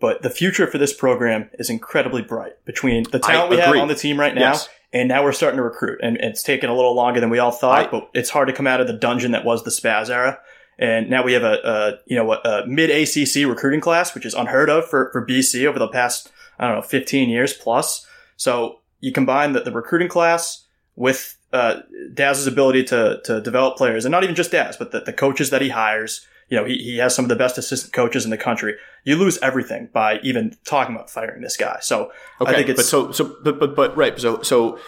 [0.00, 3.76] but the future for this program is incredibly bright between the talent I we agree.
[3.78, 4.52] have on the team right now.
[4.52, 4.68] Yes.
[4.90, 7.50] And now we're starting to recruit and it's taken a little longer than we all
[7.50, 10.08] thought, I- but it's hard to come out of the dungeon that was the Spaz
[10.08, 10.38] era.
[10.78, 14.24] And now we have a, a you know, a, a mid ACC recruiting class, which
[14.24, 18.06] is unheard of for, for BC over the past, I don't know, 15 years plus.
[18.38, 20.64] So you combine the, the recruiting class
[20.96, 21.80] with uh,
[22.14, 25.50] Daz's ability to to develop players, and not even just Daz, but the, the coaches
[25.50, 26.26] that he hires.
[26.48, 28.74] You know, he, he has some of the best assistant coaches in the country.
[29.04, 31.78] You lose everything by even talking about firing this guy.
[31.82, 34.18] So Okay, I think it's but so so but but but right.
[34.18, 34.78] So so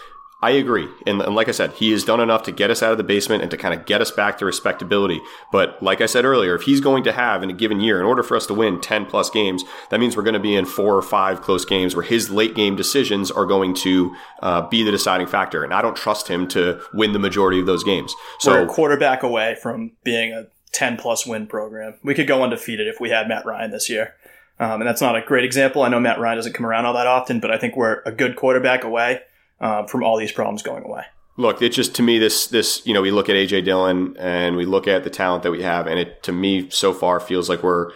[0.43, 2.93] I agree, and, and like I said, he has done enough to get us out
[2.93, 5.21] of the basement and to kind of get us back to respectability.
[5.53, 8.07] But like I said earlier, if he's going to have in a given year, in
[8.07, 10.65] order for us to win ten plus games, that means we're going to be in
[10.65, 14.83] four or five close games where his late game decisions are going to uh, be
[14.83, 15.63] the deciding factor.
[15.63, 18.15] And I don't trust him to win the majority of those games.
[18.39, 21.95] So a quarterback away from being a 10 plus win program.
[22.03, 24.15] We could go undefeated if we had Matt Ryan this year.
[24.59, 25.83] Um, and that's not a great example.
[25.83, 28.13] I know Matt Ryan doesn't come around all that often, but I think we're a
[28.13, 29.21] good quarterback away
[29.61, 31.05] um, from all these problems going away.
[31.37, 34.57] Look, it just to me this this you know we look at AJ Dillon and
[34.57, 37.49] we look at the talent that we have, and it to me so far feels
[37.49, 37.93] like we're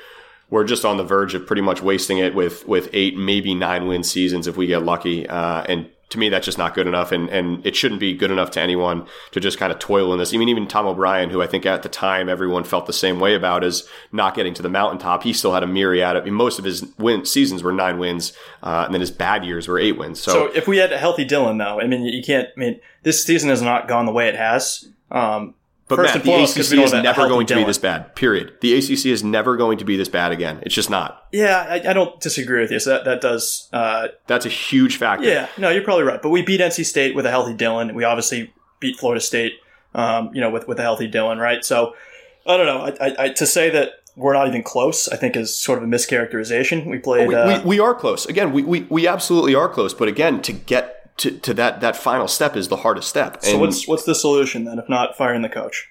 [0.51, 3.87] we're just on the verge of pretty much wasting it with with eight maybe nine
[3.87, 5.29] win seasons if we get lucky.
[5.29, 8.31] Uh, and to me, that's just not good enough, and and it shouldn't be good
[8.31, 10.33] enough to anyone to just kind of toil in this.
[10.33, 13.21] I mean, even Tom O'Brien, who I think at the time everyone felt the same
[13.21, 15.23] way about, is not getting to the mountaintop.
[15.23, 16.17] He still had a myriad.
[16.17, 19.11] Of, I mean, most of his win seasons were nine wins, uh, and then his
[19.11, 20.21] bad years were eight wins.
[20.21, 22.49] So if we had a healthy Dillon, though, I mean, you can't.
[22.57, 24.89] I mean, this season has not gone the way it has.
[25.11, 25.55] Um,
[25.87, 28.17] But first Matt, the foremost, ACC is never going to be this bad.
[28.17, 28.55] Period.
[28.63, 30.61] The ACC is never going to be this bad again.
[30.63, 31.27] It's just not.
[31.31, 32.79] Yeah, I, I don't disagree with you.
[32.79, 33.69] So that that does.
[33.73, 35.27] Uh, That's a huge factor.
[35.27, 36.23] yeah, no, you're probably right.
[36.23, 37.95] But we beat NC State with a healthy Dillon.
[37.95, 39.55] We obviously beat Florida State,
[39.95, 41.63] um, you know, with with a healthy Dillon, right?
[41.65, 41.95] So
[42.47, 42.81] I don't know.
[42.81, 45.85] I, I, I, to say that we're not even close, I think is sort of
[45.85, 46.87] a mischaracterization.
[46.87, 47.29] We played.
[47.29, 48.27] We, uh, we, we are close.
[48.27, 49.93] Again, we, we, we absolutely are close.
[49.93, 53.43] But again, to get to, to that, that final step is the hardest step.
[53.43, 55.89] so And what's what's the solution then, if not firing the coach?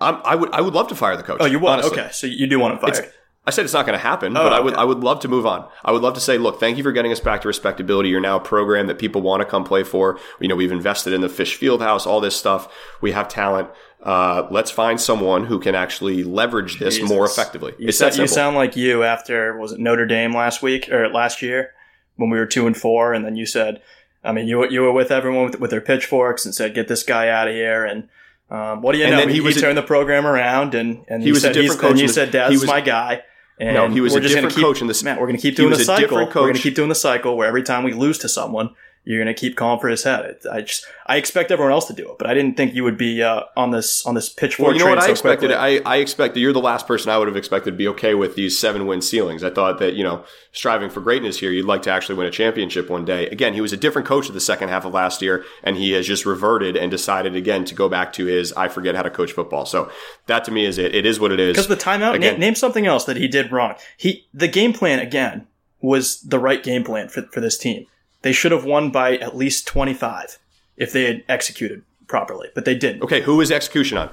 [0.00, 1.38] I'm, I would I would love to fire the coach.
[1.40, 1.82] Oh, you want?
[1.82, 2.00] honestly.
[2.00, 2.94] Okay, so you do want fired.
[2.94, 3.12] It's-
[3.48, 4.82] I said it's not going to happen, but I would okay.
[4.82, 5.68] I would love to move on.
[5.84, 8.08] I would love to say, look, thank you for getting us back to respectability.
[8.08, 10.18] You're now a program that people want to come play for.
[10.40, 12.68] You know, we've invested in the Fish Field House, all this stuff.
[13.00, 13.68] We have talent.
[14.02, 17.08] Uh, let's find someone who can actually leverage this Jesus.
[17.08, 17.72] more effectively.
[17.78, 21.08] You, it's that you sound like you after was it Notre Dame last week or
[21.08, 21.70] last year
[22.16, 23.80] when we were two and four, and then you said,
[24.26, 26.88] I mean, you were- you were with everyone with, with their pitchforks and said, "Get
[26.88, 28.08] this guy out of here." And
[28.50, 29.18] um, what do you And know?
[29.20, 31.54] then he he, was a- turned the program around, and and He was a said,
[31.56, 33.22] he's- different coach And you said, "Dad's my guy."
[33.58, 35.36] And No, he was we're a just different keep- coach in this- Matt, we're going
[35.38, 36.18] to keep doing the cycle.
[36.18, 38.70] We're going to keep doing the cycle where every time we lose to someone,
[39.08, 40.36] you're going to keep calling for his head.
[40.50, 42.98] I just I expect everyone else to do it, but I didn't think you would
[42.98, 45.50] be uh, on this on this pitchfork Well, you know what I so expected?
[45.50, 45.80] quickly.
[45.86, 48.34] I, I expected you're the last person I would have expected to be okay with
[48.34, 49.44] these seven win ceilings.
[49.44, 52.32] I thought that, you know, striving for greatness here, you'd like to actually win a
[52.32, 53.28] championship one day.
[53.28, 55.92] Again, he was a different coach of the second half of last year, and he
[55.92, 59.10] has just reverted and decided again to go back to his I forget how to
[59.10, 59.66] coach football.
[59.66, 59.88] So
[60.26, 60.96] that to me is it.
[60.96, 61.52] It is what it is.
[61.52, 63.74] Because the timeout, Again- name, name something else that he did wrong.
[63.96, 65.46] He the game plan again
[65.80, 67.86] was the right game plan for for this team.
[68.26, 70.38] They should have won by at least twenty five
[70.76, 73.02] if they had executed properly, but they didn't.
[73.02, 74.10] okay, who is execution on?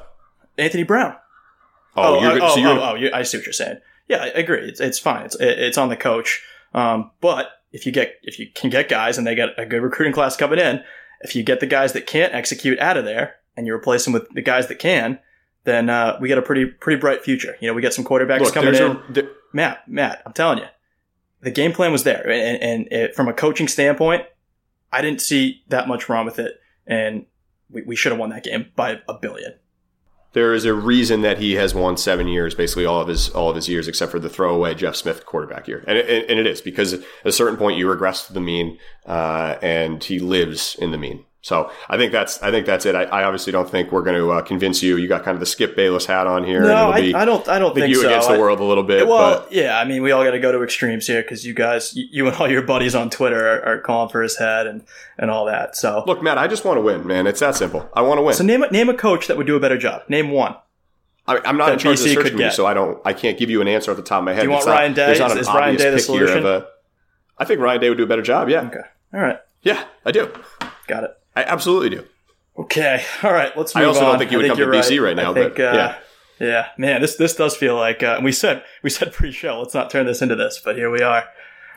[0.56, 1.16] Anthony Brown.
[1.96, 3.80] Oh, you're, oh, so oh, you're, oh, oh, you- I see what you're saying.
[4.08, 4.68] Yeah, I agree.
[4.68, 5.26] It's it's fine.
[5.26, 6.44] It's it's on the coach.
[6.76, 9.82] Um, but if you get if you can get guys and they get a good
[9.82, 10.84] recruiting class coming in,
[11.22, 14.14] if you get the guys that can't execute out of there and you replace them
[14.14, 15.18] with the guys that can,
[15.64, 17.56] then uh, we get a pretty pretty bright future.
[17.60, 18.82] You know, we get some quarterbacks look, coming in.
[18.84, 20.66] a, there, Matt, Matt, I'm telling you,
[21.44, 24.24] the game plan was there, and, and it, from a coaching standpoint,
[24.92, 26.54] I didn't see that much wrong with it,
[26.88, 27.26] and
[27.70, 29.54] we, we should have won that game by a billion.
[30.34, 33.50] there is a reason that he has won seven years, basically all of his all
[33.50, 36.48] of his years, except for the throwaway Jeff Smith quarterback year, and it, and it
[36.48, 40.76] is because at a certain point you regress to the mean, uh, and he lives
[40.80, 41.26] in the mean.
[41.44, 42.96] So I think that's I think that's it.
[42.96, 44.96] I, I obviously don't think we're going to uh, convince you.
[44.96, 46.62] You got kind of the Skip Bayless hat on here.
[46.62, 47.46] No, and I, be, I don't.
[47.50, 48.08] I don't think, think you so.
[48.08, 49.06] against the I- world a little bit.
[49.06, 51.54] Well, but yeah, I mean, we all got to go to extremes here because you
[51.54, 54.86] guys, you, and all your buddies on Twitter are, are calling for his head and,
[55.18, 55.76] and all that.
[55.76, 57.28] So, look, Matt, I just want to win, man.
[57.28, 57.90] It's that simple.
[57.94, 58.36] I want to win.
[58.36, 60.04] so name a, name a coach that would do a better job.
[60.08, 60.56] Name one.
[61.28, 63.02] I, I'm not in charge of the search could committee, so I don't.
[63.04, 64.44] I can't give you an answer off the top of my head.
[64.44, 65.12] Do you want not- Ryan Day?
[65.12, 66.46] Is- is Ryan Day the pick here of solution?
[66.46, 66.66] a-
[67.38, 68.48] I think Ryan Day would do a better job.
[68.48, 68.80] Yeah, Okay.
[69.14, 69.40] All right.
[69.62, 70.32] yeah, I do.
[70.88, 71.18] Got it.
[71.36, 72.06] I absolutely do.
[72.58, 73.04] Okay.
[73.24, 73.56] All right.
[73.58, 73.86] Let's move on.
[73.86, 74.12] I also on.
[74.12, 75.96] don't think you would come to you're BC right now, think, but, uh, yeah.
[76.40, 79.60] Yeah, man, this this does feel like uh, we said we said pre-show.
[79.60, 81.24] Let's not turn this into this, but here we are.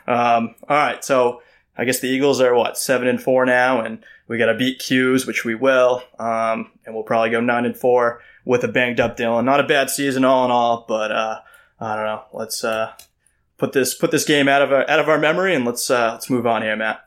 [0.08, 1.42] Um, all right, so
[1.76, 4.80] I guess the Eagles are what seven and four now, and we got to beat
[4.80, 8.98] Cuse, which we will, um, and we'll probably go nine and four with a banged
[8.98, 9.44] up Dillon.
[9.44, 11.40] Not a bad season all in all, but uh,
[11.78, 12.22] I don't know.
[12.32, 12.92] Let's uh,
[13.58, 16.12] put this put this game out of our, out of our memory, and let's uh,
[16.12, 17.05] let's move on here, Matt.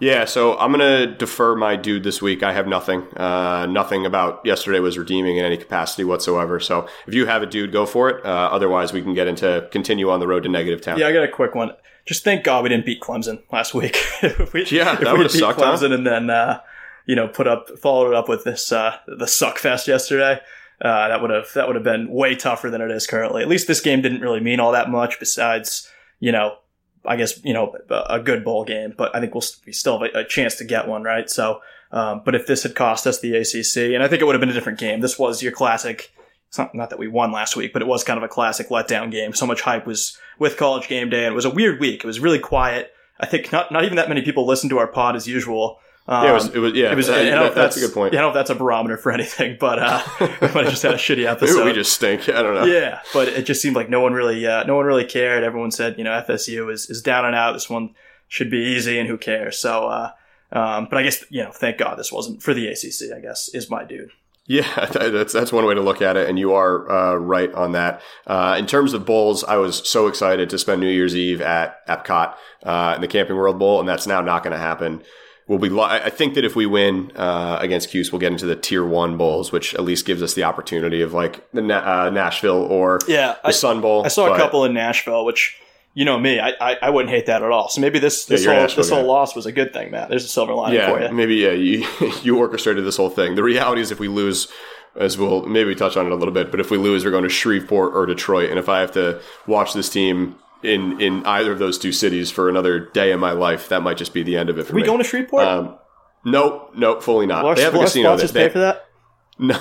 [0.00, 2.42] Yeah, so I'm gonna defer my dude this week.
[2.42, 3.02] I have nothing.
[3.16, 6.58] Uh, nothing about yesterday was redeeming in any capacity whatsoever.
[6.58, 8.24] So if you have a dude, go for it.
[8.24, 10.98] Uh, otherwise, we can get into continue on the road to negative town.
[10.98, 11.72] Yeah, I got a quick one.
[12.06, 13.96] Just thank God we didn't beat Clemson last week.
[14.54, 15.72] we, Yeah, that we would've beat sucked, huh?
[15.72, 16.60] Clemson and then uh,
[17.06, 20.40] you know put up followed it up with this uh, the suck fest yesterday.
[20.82, 23.42] Uh, that would have that would have been way tougher than it is currently.
[23.42, 25.20] At least this game didn't really mean all that much.
[25.20, 26.56] Besides, you know,
[27.04, 30.10] I guess you know a good bowl game, but I think we'll we still have
[30.14, 31.28] a, a chance to get one, right?
[31.30, 31.60] So,
[31.92, 34.40] um, but if this had cost us the ACC, and I think it would have
[34.40, 35.00] been a different game.
[35.00, 36.12] This was your classic.
[36.48, 38.70] It's not, not that we won last week, but it was kind of a classic
[38.70, 39.32] letdown game.
[39.32, 42.02] So much hype was with college game day, and it was a weird week.
[42.02, 42.92] It was really quiet.
[43.18, 45.78] I think not not even that many people listened to our pod as usual.
[46.10, 46.48] Um, Yeah, it was.
[46.48, 47.08] It was yeah, it was.
[47.08, 48.12] I don't that- if that's, a good point.
[48.12, 50.70] Yeah, I don't know if that's a barometer for anything, but uh, we might have
[50.70, 51.58] just had a shitty episode.
[51.58, 52.28] Maybe we just stink.
[52.28, 52.64] I don't know.
[52.64, 55.44] Yeah, but it just seemed like no one really, uh, no one really cared.
[55.44, 57.52] Everyone said, you know, FSU is, is down and out.
[57.52, 57.94] This one
[58.26, 59.56] should be easy, and who cares?
[59.58, 60.10] So, uh,
[60.50, 63.16] um, but I guess you know, thank God this wasn't for the ACC.
[63.16, 64.10] I guess is my dude.
[64.46, 67.70] Yeah, that's that's one way to look at it, and you are uh, right on
[67.72, 68.02] that.
[68.26, 71.86] Uh, in terms of bowls, I was so excited to spend New Year's Eve at
[71.86, 75.04] Epcot uh, in the Camping World Bowl, and that's now not going to happen.
[75.50, 75.68] We'll be.
[75.80, 78.84] I I think that if we win uh, against Cuse, we'll get into the Tier
[78.86, 82.62] One bowls, which at least gives us the opportunity of like the Na- uh, Nashville
[82.62, 84.04] or Yeah, the Sun Bowl.
[84.04, 85.60] I saw a couple in Nashville, which
[85.92, 87.68] you know me, I, I, I wouldn't hate that at all.
[87.68, 90.08] So maybe this this you're whole Nashville this whole loss was a good thing, Matt.
[90.08, 91.12] There's a silver lining for you.
[91.12, 91.50] maybe yeah.
[91.50, 91.84] You
[92.22, 93.34] you orchestrated this whole thing.
[93.34, 94.46] The reality is, if we lose,
[94.94, 97.24] as we'll maybe touch on it a little bit, but if we lose, we're going
[97.24, 101.52] to Shreveport or Detroit, and if I have to watch this team in in either
[101.52, 104.36] of those two cities for another day in my life, that might just be the
[104.36, 104.86] end of it for we me.
[104.86, 105.44] going to Shreveport?
[105.46, 105.78] Um,
[106.24, 107.42] nope, nope, fully not.
[107.42, 108.26] will our, they have a casino there.
[108.28, 108.86] sponsors pay for that?
[109.38, 109.58] no,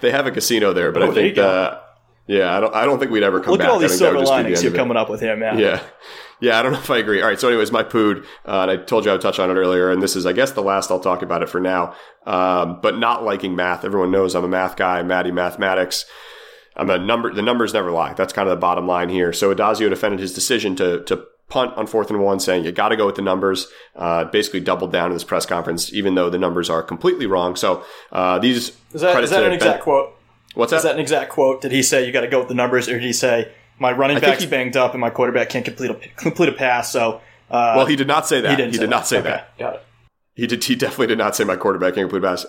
[0.00, 1.78] they have a casino there, but Oh, I think uh,
[2.26, 3.68] yeah, I don't I don't think we'd ever come Look back.
[3.68, 4.76] at all these think that silver would just be the linings you're it.
[4.76, 5.58] coming up with here, Matt.
[5.58, 5.82] Yeah.
[6.40, 7.20] Yeah, I don't know if I agree.
[7.22, 9.48] All right, so anyways, my pood, uh, and I told you I would touch on
[9.50, 11.94] it earlier, and this is, I guess, the last I'll talk about it for now.
[12.26, 13.84] Um, but not liking math.
[13.84, 16.04] Everyone knows I'm a math guy, Maddie Mathematics.
[16.76, 17.32] I'm a number.
[17.32, 18.14] The numbers never lie.
[18.14, 19.32] That's kind of the bottom line here.
[19.32, 22.88] So Addazio defended his decision to to punt on fourth and one, saying you got
[22.90, 23.66] to go with the numbers.
[23.94, 27.56] Uh, basically doubled down in this press conference, even though the numbers are completely wrong.
[27.56, 30.14] So uh, these Is that, that to an Ben- exact quote?
[30.54, 30.88] What's Is that?
[30.90, 31.60] that an exact quote?
[31.62, 33.92] Did he say you got to go with the numbers, or did he say my
[33.92, 36.90] running back's he- banged up and my quarterback can't complete a complete a pass?
[36.90, 38.58] So uh, well, he did not say that.
[38.58, 39.58] he He, did not say Okay, that.
[39.58, 39.82] Got it.
[40.34, 40.64] He did.
[40.64, 42.46] He definitely did not say my quarterback can't complete a pass.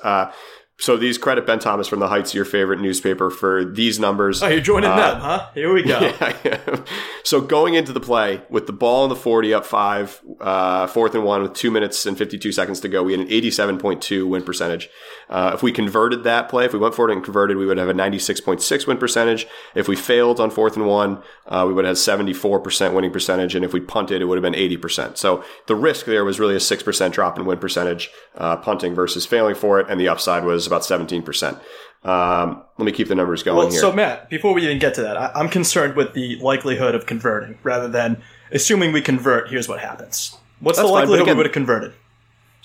[0.80, 4.42] So these credit Ben Thomas from the Heights, your favorite newspaper, for these numbers.
[4.42, 5.48] Oh, you're joining Uh, them, huh?
[5.54, 6.00] Here we go.
[6.44, 6.80] Yeah.
[7.24, 11.16] So going into the play with the ball in the 40 up five, uh, fourth
[11.16, 14.44] and one with two minutes and 52 seconds to go, we had an 87.2 win
[14.44, 14.90] percentage.
[15.30, 17.78] Uh, if we converted that play, if we went for it and converted, we would
[17.78, 19.48] have a 96.6 win percentage.
[19.76, 23.56] If we failed on fourth and one, uh, we would have 74% winning percentage.
[23.56, 25.18] And if we punted, it would have been 80%.
[25.18, 29.26] So the risk there was really a 6% drop in win percentage, uh, punting versus
[29.26, 29.88] failing for it.
[29.90, 31.60] And the upside was about 17%.
[32.04, 33.80] Um, let me keep the numbers going Well, here.
[33.80, 37.06] so Matt, before we even get to that, I, I'm concerned with the likelihood of
[37.06, 39.50] converting, rather than assuming we convert.
[39.50, 40.38] Here's what happens.
[40.60, 41.94] What's That's the fine, likelihood again- we would have converted?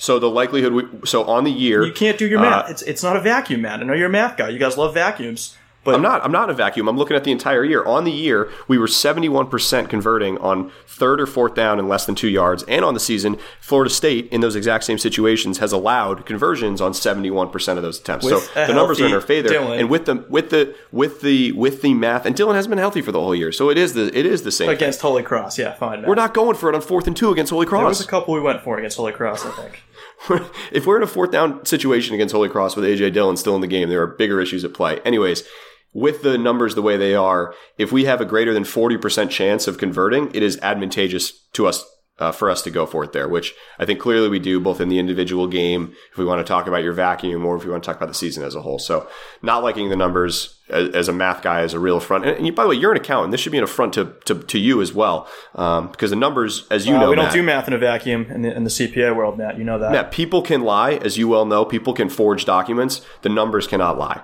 [0.00, 2.70] So the likelihood, we, so on the year, You can't do your Uh, math.
[2.70, 3.80] it's it's not a vacuum, Matt.
[3.80, 4.48] I know you're a math guy.
[4.48, 6.24] You guys love vacuums, but I'm not.
[6.24, 6.86] I'm not a vacuum.
[6.88, 7.84] I'm looking at the entire year.
[7.84, 12.14] On the year, we were 71% converting on third or fourth down and less than
[12.14, 12.62] two yards.
[12.68, 16.92] And on the season, Florida State, in those exact same situations, has allowed conversions on
[16.92, 18.24] 71% of those attempts.
[18.26, 19.48] With so the numbers are in our favor.
[19.48, 19.80] Dillon.
[19.80, 23.00] And with the with the with the with the math, and Dillon has been healthy
[23.02, 24.68] for the whole year, so it is the it is the same.
[24.68, 26.00] against Holy Cross, yeah, fine.
[26.02, 26.08] Matt.
[26.08, 27.80] We're not going for it on fourth and two against Holy Cross.
[27.80, 29.82] There was a couple we went for against Holy Cross, I think.
[30.72, 33.60] if we're in a fourth down situation against Holy Cross with AJ Dillon still in
[33.60, 35.00] the game, there are bigger issues at play.
[35.04, 35.44] Anyways,
[35.92, 39.66] with the numbers the way they are, if we have a greater than 40% chance
[39.66, 41.84] of converting, it is advantageous to us
[42.18, 44.80] uh, for us to go for it there, which I think clearly we do both
[44.80, 47.70] in the individual game, if we want to talk about your vacuum, or if we
[47.70, 48.78] want to talk about the season as a whole.
[48.78, 49.08] So,
[49.40, 52.24] not liking the numbers as, as a math guy is a real affront.
[52.26, 53.30] And, and you, by the way, you're an accountant.
[53.30, 56.66] This should be an affront to, to, to you as well, um, because the numbers,
[56.70, 58.64] as you Uh, know, we don't Matt, do math in a vacuum in the, in
[58.64, 59.56] the CPA world, Matt.
[59.56, 59.92] You know that.
[59.92, 61.64] Matt, people can lie, as you well know.
[61.64, 63.00] People can forge documents.
[63.22, 64.22] The numbers cannot lie.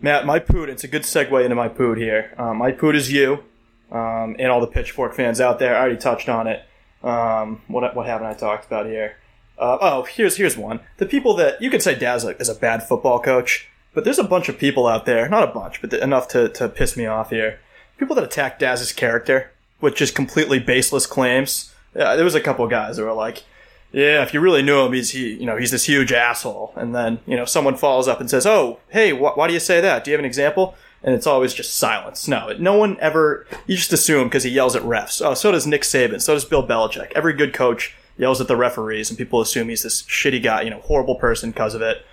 [0.00, 2.34] Matt, my pood, it's a good segue into my pood here.
[2.36, 3.44] Um, my pood is you
[3.92, 5.76] um, and all the Pitchfork fans out there.
[5.76, 6.62] I already touched on it.
[7.02, 9.16] Um, what, what haven't I talked about here?
[9.58, 10.80] Uh, oh, here's here's one.
[10.96, 14.24] The people that you could say Daz is a bad football coach, but there's a
[14.24, 17.30] bunch of people out there, not a bunch, but enough to, to piss me off
[17.30, 17.60] here.
[17.98, 21.74] People that attack Daz's character with just completely baseless claims.
[21.94, 23.44] Yeah, there was a couple guys that were like,
[23.92, 26.72] yeah, if you really knew him, he's he, you know, he's this huge asshole.
[26.74, 29.60] And then you know, someone follows up and says, "Oh, hey, wh- why do you
[29.60, 30.04] say that?
[30.04, 32.28] Do you have an example?" And it's always just silence.
[32.28, 33.46] No, no one ever.
[33.66, 35.20] You just assume because he yells at refs.
[35.24, 36.22] Oh, so does Nick Saban.
[36.22, 37.10] So does Bill Belichick.
[37.16, 40.70] Every good coach yells at the referees, and people assume he's this shitty guy, you
[40.70, 42.04] know, horrible person because of it.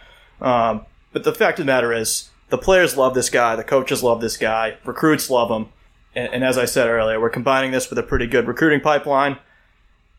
[0.41, 4.01] Um, but the fact of the matter is, the players love this guy, the coaches
[4.01, 5.69] love this guy, recruits love him.
[6.15, 9.37] And, and as I said earlier, we're combining this with a pretty good recruiting pipeline.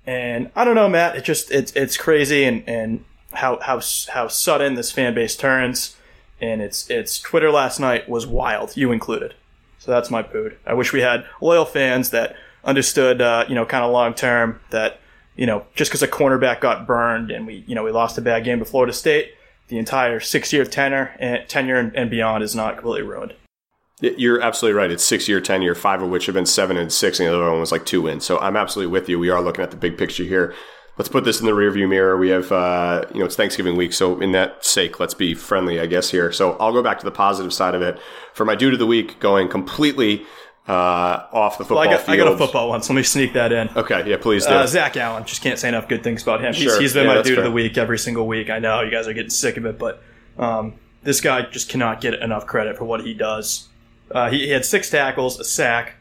[0.06, 1.16] And I don't know, Matt.
[1.16, 5.96] It just it's it's crazy, and and how how how sudden this fan base turns.
[6.40, 9.34] And it's it's Twitter last night was wild, you included.
[9.78, 10.56] So that's my pood.
[10.66, 14.60] I wish we had loyal fans that understood, uh, you know, kind of long term
[14.70, 15.00] that
[15.36, 18.22] you know just because a cornerback got burned and we you know we lost a
[18.22, 19.32] bad game to Florida State,
[19.68, 23.34] the entire six year tenure and tenure and, and beyond is not completely ruined.
[24.00, 24.90] You're absolutely right.
[24.90, 27.50] It's six year tenure, five of which have been seven and six, and the other
[27.50, 28.24] one was like two wins.
[28.24, 29.18] So I'm absolutely with you.
[29.18, 30.54] We are looking at the big picture here.
[31.00, 32.18] Let's put this in the rearview mirror.
[32.18, 35.80] We have, uh, you know, it's Thanksgiving week, so in that sake, let's be friendly,
[35.80, 36.30] I guess here.
[36.30, 37.98] So I'll go back to the positive side of it
[38.34, 40.26] for my dude of the week, going completely
[40.68, 42.10] uh, off the football Well, I got, field.
[42.10, 43.70] I got a football one, so let me sneak that in.
[43.74, 44.52] Okay, yeah, please do.
[44.52, 46.52] Uh, Zach Allen, just can't say enough good things about him.
[46.52, 48.50] He's, he's been Yeah, my dude of the week every single week.
[48.50, 50.02] I know you guys are getting sick of it, but
[50.38, 53.70] um, this guy just cannot get enough credit for what he does.
[54.10, 55.94] Uh, he, he had six tackles, a sack,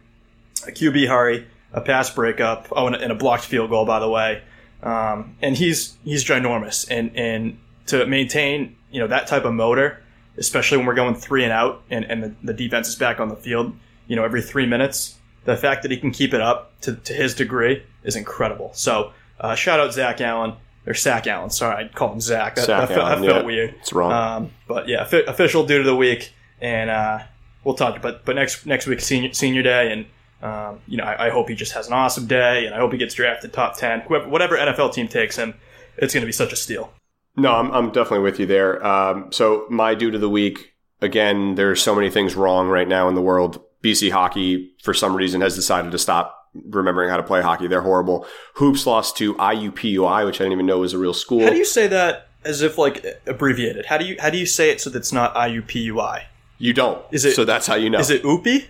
[0.67, 4.41] a QB hurry, a pass breakup, oh, and a blocked field goal, by the way.
[4.81, 10.01] Um, and he's he's ginormous, and and to maintain you know that type of motor,
[10.37, 13.29] especially when we're going three and out, and, and the, the defense is back on
[13.29, 13.75] the field,
[14.07, 15.15] you know, every three minutes.
[15.45, 18.71] The fact that he can keep it up to, to his degree is incredible.
[18.73, 20.53] So uh, shout out Zach Allen
[20.85, 21.49] or Sack Allen.
[21.49, 22.55] Sorry, I called him Zach.
[22.55, 23.45] That, that, felt, Allen, that felt yeah.
[23.45, 23.75] weird.
[23.79, 24.11] It's wrong.
[24.11, 27.19] Um, but yeah, offi- official dude of the week, and uh,
[27.63, 28.01] we'll talk.
[28.01, 30.05] But but next next week senior senior day, and
[30.41, 32.91] um, you know I, I hope he just has an awesome day, and I hope
[32.91, 34.01] he gets drafted top ten.
[34.01, 35.53] Whoever, whatever NFL team takes him,
[35.97, 36.91] it's going to be such a steal.
[37.35, 38.85] No, I'm, I'm definitely with you there.
[38.85, 43.07] Um, so my dude of the week, again, there's so many things wrong right now
[43.07, 43.61] in the world.
[43.83, 47.67] BC hockey, for some reason, has decided to stop remembering how to play hockey.
[47.67, 48.25] They're horrible.
[48.55, 51.43] Hoops lost to IUPUI, which I didn't even know was a real school.
[51.43, 53.85] How do you say that as if like abbreviated?
[53.85, 56.23] How do you how do you say it so that it's not IUPUI?
[56.57, 57.01] You don't.
[57.11, 57.99] Is it- So that's how you know.
[57.99, 58.65] Is it OOPY?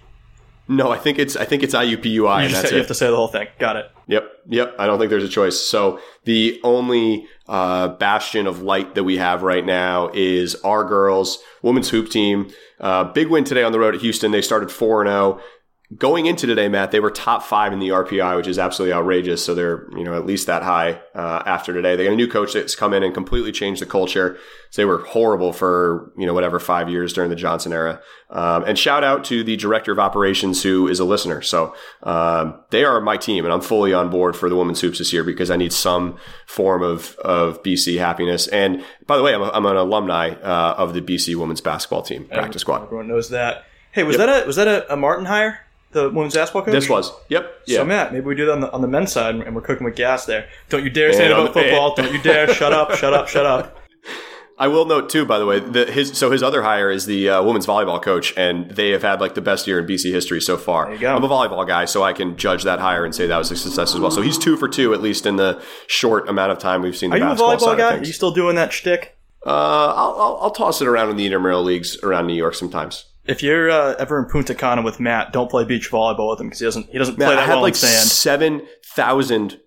[0.69, 2.79] No, I think it's I think it's IUPUI, You, and just you it.
[2.79, 3.47] have to say the whole thing.
[3.57, 3.91] Got it.
[4.07, 4.75] Yep, yep.
[4.77, 5.59] I don't think there's a choice.
[5.59, 11.39] So the only uh, bastion of light that we have right now is our girls,
[11.63, 12.49] women's hoop team.
[12.79, 14.31] Uh, big win today on the road at Houston.
[14.31, 15.41] They started four and zero.
[15.97, 19.43] Going into today, Matt, they were top five in the RPI, which is absolutely outrageous.
[19.43, 21.95] So they're you know at least that high uh, after today.
[21.95, 24.37] They got a new coach that's come in and completely changed the culture.
[24.69, 28.01] So they were horrible for you know whatever five years during the Johnson era.
[28.29, 31.41] Um, and shout out to the director of operations who is a listener.
[31.41, 31.73] So
[32.03, 35.11] um, they are my team, and I'm fully on board for the women's hoops this
[35.11, 38.47] year because I need some form of of BC happiness.
[38.49, 42.03] And by the way, I'm, a, I'm an alumni uh, of the BC women's basketball
[42.03, 42.83] team practice squad.
[42.83, 43.65] Everyone knows that.
[43.91, 45.61] Hey, was that a was that a, a Martin hire?
[45.91, 46.71] The women's basketball coach.
[46.71, 47.77] This was yep yeah.
[47.77, 49.85] So Matt, maybe we do that on the, on the men's side, and we're cooking
[49.85, 50.47] with gas there.
[50.69, 51.95] Don't you dare say And it about football.
[51.95, 52.53] Don't you dare.
[52.53, 52.93] shut up.
[52.95, 53.27] Shut up.
[53.27, 53.75] Shut up.
[54.59, 57.29] I will note too, by the way, that his so his other hire is the
[57.29, 60.41] uh, women's volleyball coach, and they have had like the best year in BC history
[60.41, 60.85] so far.
[60.85, 61.15] There you go.
[61.15, 63.55] I'm a volleyball guy, so I can judge that hire and say that was a
[63.55, 64.11] success as well.
[64.11, 67.09] So he's two for two, at least in the short amount of time we've seen.
[67.09, 67.97] The Are you a volleyball guy?
[67.97, 69.17] Are you still doing that shtick?
[69.45, 73.05] Uh, I'll, I'll, I'll toss it around in the intramural leagues around New York sometimes.
[73.25, 76.47] If you're uh, ever in Punta Cana with Matt, don't play beach volleyball with him
[76.47, 78.09] because he doesn't he doesn't play Man, that I had well like in sand.
[78.09, 79.59] seven thousand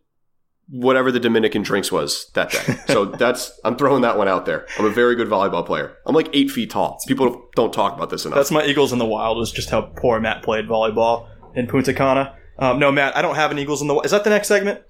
[0.69, 2.77] whatever the Dominican drinks was that day.
[2.87, 4.67] So that's I'm throwing that one out there.
[4.79, 5.97] I'm a very good volleyball player.
[6.07, 6.99] I'm like eight feet tall.
[7.07, 8.37] People don't talk about this enough.
[8.37, 9.37] That's my Eagles in the Wild.
[9.37, 12.35] Was just how poor Matt played volleyball in Punta Cana.
[12.59, 13.95] Um, no, Matt, I don't have an Eagles in the.
[14.01, 14.83] Is that the next segment?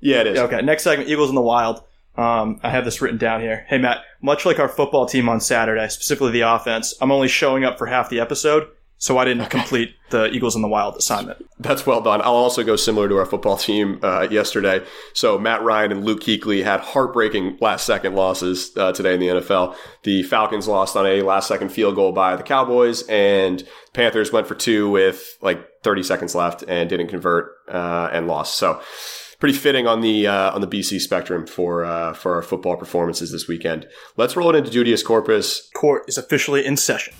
[0.00, 0.38] yeah, it is.
[0.38, 1.82] Okay, next segment, Eagles in the Wild.
[2.20, 3.64] Um, I have this written down here.
[3.68, 7.64] Hey, Matt, much like our football team on Saturday, specifically the offense, I'm only showing
[7.64, 8.68] up for half the episode,
[8.98, 11.42] so I didn't complete the Eagles in the Wild assignment.
[11.58, 12.20] That's well done.
[12.20, 14.84] I'll also go similar to our football team uh, yesterday.
[15.14, 19.28] So Matt Ryan and Luke Kuechly had heartbreaking last second losses uh, today in the
[19.28, 19.74] NFL.
[20.02, 24.46] The Falcons lost on a last second field goal by the Cowboys, and Panthers went
[24.46, 28.58] for two with like 30 seconds left and didn't convert uh, and lost.
[28.58, 28.82] So
[29.40, 33.32] pretty fitting on the uh, on the BC spectrum for uh, for our football performances
[33.32, 33.88] this weekend.
[34.16, 35.68] Let's roll it into Dudius Corpus.
[35.74, 37.14] Court is officially in session.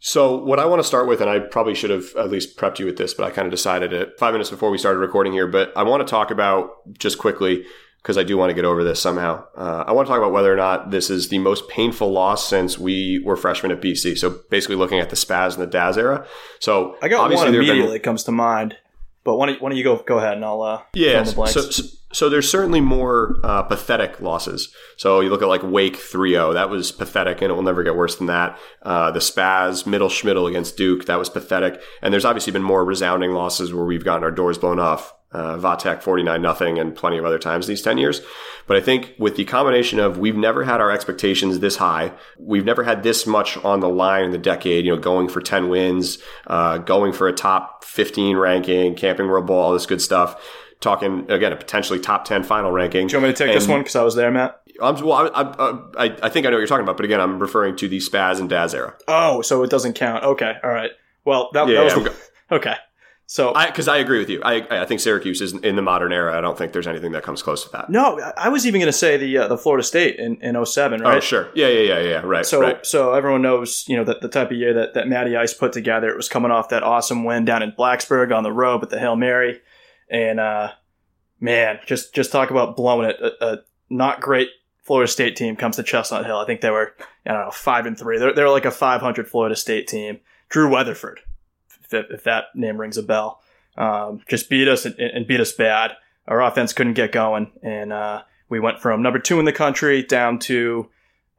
[0.00, 2.78] So, what I want to start with, and I probably should have at least prepped
[2.78, 5.34] you with this, but I kind of decided it five minutes before we started recording
[5.34, 5.46] here.
[5.46, 7.66] But I want to talk about just quickly
[8.02, 9.44] because I do want to get over this somehow.
[9.56, 12.48] Uh, I want to talk about whether or not this is the most painful loss
[12.48, 14.16] since we were freshmen at BC.
[14.18, 16.26] So, basically, looking at the Spaz and the Daz era.
[16.60, 18.76] So, I got one immediately been, that comes to mind,
[19.24, 21.22] but why don't, why don't you go go ahead and I'll uh, yeah.
[21.24, 21.82] So, so,
[22.12, 24.74] so there's certainly more uh, pathetic losses.
[24.96, 27.96] So you look at like Wake 3-0, that was pathetic and it will never get
[27.96, 28.58] worse than that.
[28.82, 31.80] Uh, the Spaz, Middle Schmiddle against Duke, that was pathetic.
[32.00, 35.12] And there's obviously been more resounding losses where we've gotten our doors blown off.
[35.30, 38.22] Uh, Vatek 49 nothing and plenty of other times these 10 years.
[38.66, 42.12] But I think with the combination of we've never had our expectations this high.
[42.38, 45.42] We've never had this much on the line in the decade, you know, going for
[45.42, 46.16] 10 wins,
[46.46, 50.42] uh, going for a top 15 ranking, camping world ball, all this good stuff
[50.80, 53.06] talking again a potentially top ten final ranking.
[53.06, 54.60] Do you want me to take and, this one because I was there, Matt?
[54.80, 55.42] I'm, well, I,
[55.98, 57.98] I, I, think I know what you're talking about, but again, I'm referring to the
[57.98, 58.94] Spaz and Daz era.
[59.08, 60.22] Oh, so it doesn't count.
[60.22, 60.90] Okay, all right.
[61.24, 62.12] Well, that, yeah, that was yeah,
[62.56, 62.74] okay.
[63.30, 66.14] So, because I, I, agree with you, I, I think Syracuse is in the modern
[66.14, 66.38] era.
[66.38, 67.90] I don't think there's anything that comes close to that.
[67.90, 71.02] No, I was even going to say the uh, the Florida State in, in 07,
[71.02, 71.18] right?
[71.18, 72.46] Oh, sure, yeah, yeah, yeah, yeah, right.
[72.46, 72.86] So, right.
[72.86, 75.74] so everyone knows, you know, that the type of year that that Matty Ice put
[75.74, 76.08] together.
[76.08, 78.98] It was coming off that awesome win down in Blacksburg on the road with the
[78.98, 79.60] Hail Mary,
[80.08, 80.70] and uh,
[81.38, 83.16] man, just just talk about blowing it.
[83.20, 83.58] A, a,
[83.90, 84.48] not great
[84.84, 86.38] Florida State team comes to Chestnut Hill.
[86.38, 86.94] I think they were
[87.26, 88.18] I don't know five and three.
[88.18, 90.20] They're they're like a 500 Florida State team.
[90.48, 91.20] Drew Weatherford,
[91.90, 93.40] if, if that name rings a bell,
[93.76, 95.92] um, just beat us and, and, beat us bad.
[96.26, 100.02] Our offense couldn't get going, and uh, we went from number two in the country
[100.02, 100.88] down to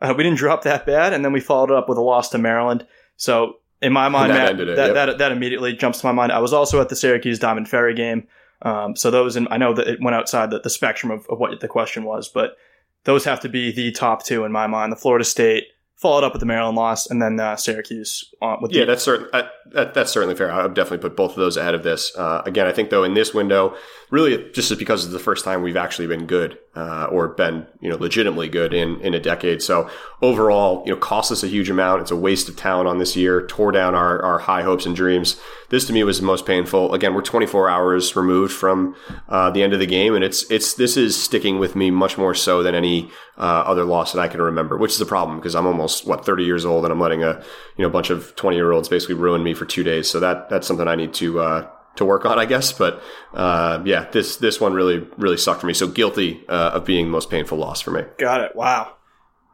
[0.02, 2.38] uh, we didn't drop that bad, and then we followed up with a loss to
[2.38, 2.88] Maryland.
[3.18, 4.96] So in my mind, that, Matt, it, that, yep.
[4.96, 6.32] that, that immediately jumps to my mind.
[6.32, 8.28] I was also at the Syracuse Diamond Ferry game.
[8.62, 11.40] Um, so those, and I know that it went outside the, the spectrum of, of
[11.40, 12.58] what the question was, but
[13.06, 14.92] those have to be the top two in my mind.
[14.92, 15.66] The Florida State
[16.00, 18.34] followed up with the Maryland loss, and then uh, Syracuse.
[18.42, 19.28] Uh, with yeah, the- that's certain.
[19.34, 20.52] Uh, that, that's certainly fair.
[20.52, 22.16] I would definitely put both of those ahead of this.
[22.18, 23.76] Uh, again, I think though in this window,
[24.10, 27.90] really just because it's the first time we've actually been good uh, or been you
[27.90, 29.62] know legitimately good in in a decade.
[29.62, 29.90] So
[30.22, 32.02] overall, you know, cost us a huge amount.
[32.02, 33.46] It's a waste of talent on this year.
[33.48, 35.40] Tore down our our high hopes and dreams.
[35.70, 36.94] This to me was the most painful.
[36.94, 38.96] Again, we're 24 hours removed from
[39.28, 42.18] uh, the end of the game, and it's it's this is sticking with me much
[42.18, 44.78] more so than any uh, other loss that I can remember.
[44.78, 47.44] Which is a problem because I'm almost what 30 years old, and I'm letting a
[47.78, 50.08] you know bunch of 20 year olds basically ruin me for two days.
[50.08, 52.72] So that that's something I need to uh, to work on, I guess.
[52.72, 53.02] But
[53.34, 55.74] uh, yeah, this this one really really sucked for me.
[55.74, 58.02] So guilty uh, of being the most painful loss for me.
[58.18, 58.56] Got it.
[58.56, 58.96] Wow.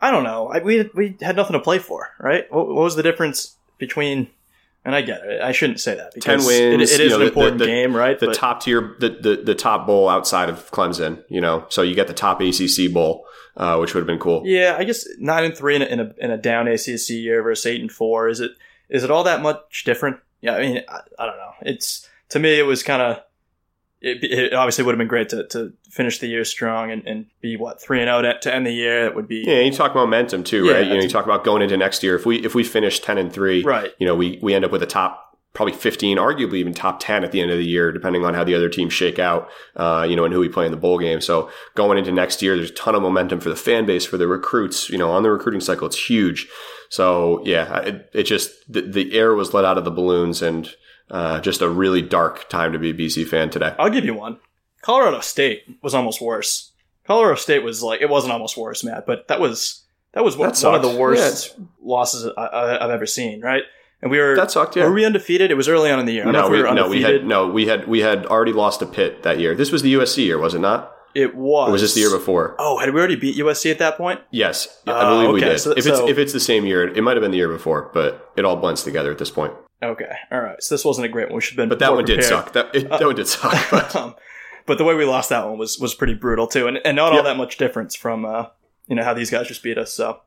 [0.02, 0.48] I don't know.
[0.48, 2.52] I, we we had nothing to play for, right?
[2.52, 4.30] What, what, was the difference between?
[4.84, 5.42] And I get it.
[5.42, 6.92] I shouldn't say that because ten wins.
[6.92, 8.20] it, it is know, an important the, the, game, right?
[8.20, 11.24] The but, top tier, the, the the top bowl outside of Clemson.
[11.28, 13.26] You know, so you get the top ACC bowl.
[13.58, 14.42] Uh, which would have been cool.
[14.46, 17.42] Yeah, I guess nine and three in a, in a, in a down ACC year
[17.42, 18.28] versus eight and four.
[18.28, 18.52] Is it
[18.90, 20.18] is it all that much different?
[20.42, 21.54] Yeah, I mean, I, I don't know.
[21.62, 23.22] It's to me, it was kind of.
[24.02, 27.26] It, it, obviously would have been great to, to finish the year strong and, and
[27.42, 29.08] be what three and out to end the year.
[29.08, 29.62] It would be yeah.
[29.62, 30.88] You talk momentum too, yeah, right?
[30.88, 32.16] You know, you talk about going into next year.
[32.16, 33.94] If we if we finish ten and three, right?
[33.98, 37.24] You know, we we end up with a top probably 15, arguably even top 10
[37.24, 40.06] at the end of the year, depending on how the other teams shake out, uh,
[40.08, 41.22] you know, and who we play in the bowl game.
[41.22, 44.18] So going into next year, there's a ton of momentum for the fan base, for
[44.18, 45.88] the recruits, you know, on the recruiting cycle.
[45.88, 46.48] It's huge.
[46.90, 50.70] So yeah, it, it just, the, the air was let out of the balloons and,
[51.10, 53.76] uh, just a really dark time to be a BC fan today.
[53.78, 54.40] I'll give you one.
[54.82, 56.72] Colorado State was almost worse.
[57.06, 59.84] Colorado State was like it wasn't almost worse, Matt, but that was
[60.14, 63.42] that was one, one of the worst yeah, losses I, have ever seen.
[63.42, 63.64] Right,
[64.02, 64.76] and we were that sucked.
[64.76, 65.52] Yeah, were we undefeated?
[65.52, 66.32] It was early on in the year.
[66.32, 69.24] No, we, we no, we had no, we had we had already lost to Pitt
[69.24, 69.56] that year.
[69.56, 70.92] This was the USC year, was it not?
[71.16, 71.70] It was.
[71.70, 72.56] Or was this the year before?
[72.60, 74.20] Oh, had we already beat USC at that point?
[74.32, 75.34] Yes, I believe uh, okay.
[75.34, 75.60] we did.
[75.60, 77.90] So, if it's if it's the same year, it might have been the year before,
[77.94, 79.54] but it all blends together at this point.
[79.86, 80.62] Okay, all right.
[80.62, 81.36] So this wasn't a great one.
[81.36, 81.70] We should have been.
[81.70, 82.22] But that one prepared.
[82.22, 82.54] did suck.
[82.54, 83.56] That it, that one did suck.
[83.72, 83.96] But.
[83.96, 84.16] um,
[84.66, 87.14] but the way we lost that one was was pretty brutal too, and, and not
[87.14, 88.48] all that much difference from uh,
[88.88, 89.94] you know how these guys just beat us.
[89.94, 90.22] So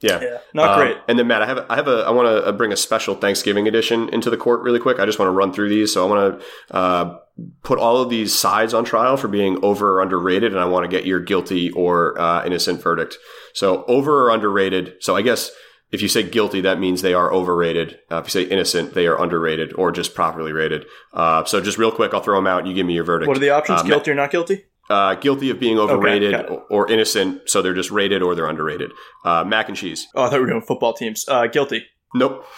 [0.00, 0.96] Yeah, Yeah, not Um, great.
[1.08, 3.66] And then Matt, I have I have a I want to bring a special Thanksgiving
[3.66, 5.00] edition into the court really quick.
[5.00, 5.92] I just want to run through these.
[5.92, 7.18] So I want to uh,
[7.62, 10.84] put all of these sides on trial for being over or underrated, and I want
[10.84, 13.18] to get your guilty or uh, innocent verdict.
[13.54, 14.94] So over or underrated.
[15.00, 15.50] So I guess
[15.94, 17.98] if you say guilty, that means they are overrated.
[18.10, 20.84] Uh, if you say innocent, they are underrated or just properly rated.
[21.12, 22.60] Uh, so just real quick, I'll throw them out.
[22.60, 23.28] and You give me your verdict.
[23.28, 23.80] What are the options?
[23.80, 24.64] Uh, guilty or not guilty?
[24.90, 26.50] uh, guilty of being overrated it.
[26.50, 28.90] or, or innocent, so they're just rated or they're underrated.
[29.24, 30.08] Uh, mac and cheese.
[30.14, 31.26] Oh, I thought we were doing football teams.
[31.28, 31.86] Uh, guilty.
[32.14, 32.44] Nope.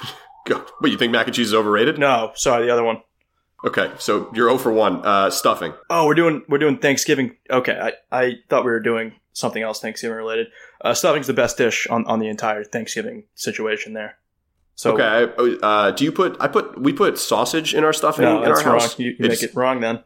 [0.79, 1.99] What, you think mac and cheese is overrated?
[1.99, 3.03] No, sorry, the other one.
[3.65, 5.05] Okay, so you're 0 for 1.
[5.05, 5.73] Uh, stuffing.
[5.91, 7.37] Oh, we're doing we're doing Thanksgiving.
[7.51, 10.47] Okay, I, I thought we were doing something else Thanksgiving related.
[10.81, 14.17] Uh, stuffing's the best dish on, on the entire Thanksgiving situation there.
[14.75, 15.33] So Okay,
[15.63, 18.49] I, uh, do you put, I put, we put sausage in our stuffing no, in
[18.49, 18.81] that's our wrong.
[18.81, 18.99] house.
[18.99, 20.03] You, you make it wrong then.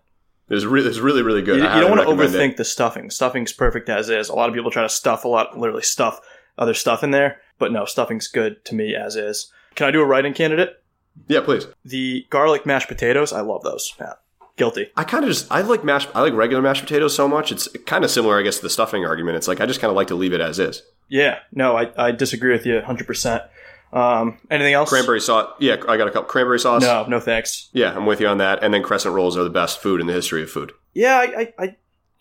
[0.49, 1.59] it's, really, it's really, really good.
[1.59, 3.11] You, you don't want to overthink the stuffing.
[3.11, 4.29] Stuffing's perfect as is.
[4.29, 6.21] A lot of people try to stuff a lot, literally stuff
[6.59, 9.53] other stuff in there, but no, stuffing's good to me as is.
[9.77, 10.83] Can I do a writing candidate?
[11.29, 11.67] Yeah, please.
[11.85, 13.95] The garlic mashed potatoes, I love those.
[14.01, 14.21] Matt.
[14.61, 14.89] Guilty.
[14.95, 17.51] I kind of just, I like mashed, I like regular mashed potatoes so much.
[17.51, 19.39] It's kind of similar, I guess, to the stuffing argument.
[19.39, 20.83] It's like, I just kind of like to leave it as is.
[21.09, 23.49] Yeah, no, I, I disagree with you 100%.
[23.95, 24.91] Um, anything else?
[24.91, 25.51] Cranberry sauce.
[25.61, 26.29] Yeah, I got a couple.
[26.29, 26.83] Cranberry sauce.
[26.83, 27.71] No, no thanks.
[27.73, 28.63] Yeah, I'm with you on that.
[28.63, 30.73] And then crescent rolls are the best food in the history of food.
[30.93, 31.77] Yeah, I, I,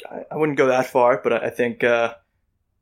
[0.09, 2.13] I, I wouldn't go that far, but I, I think, uh,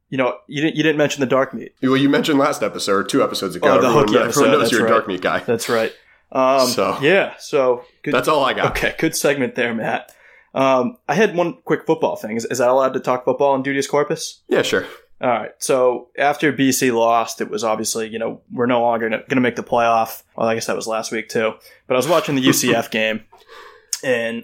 [0.09, 1.73] you know, you didn't, you didn't mention the dark meat.
[1.81, 3.67] Well, you mentioned last episode or two episodes ago.
[3.67, 5.39] Oh, the everyone, hooky everyone episode, knows that's you're a dark meat guy.
[5.39, 5.91] That's right.
[6.31, 8.13] Um, So- yeah, so good.
[8.13, 8.71] That's all I got.
[8.77, 10.11] Okay, good segment there, Matt.
[10.53, 12.35] Um, I had one quick football thing.
[12.35, 14.41] Is, is that allowed to talk football in Dudius Corpus?
[14.47, 14.85] Yeah, sure.
[15.21, 15.51] All right.
[15.59, 19.55] So after BC lost, it was obviously, you know, we're no longer going to make
[19.55, 20.23] the playoff.
[20.35, 21.53] Well, I guess that was last week too.
[21.87, 23.23] But I was watching the UCF game,
[24.03, 24.43] and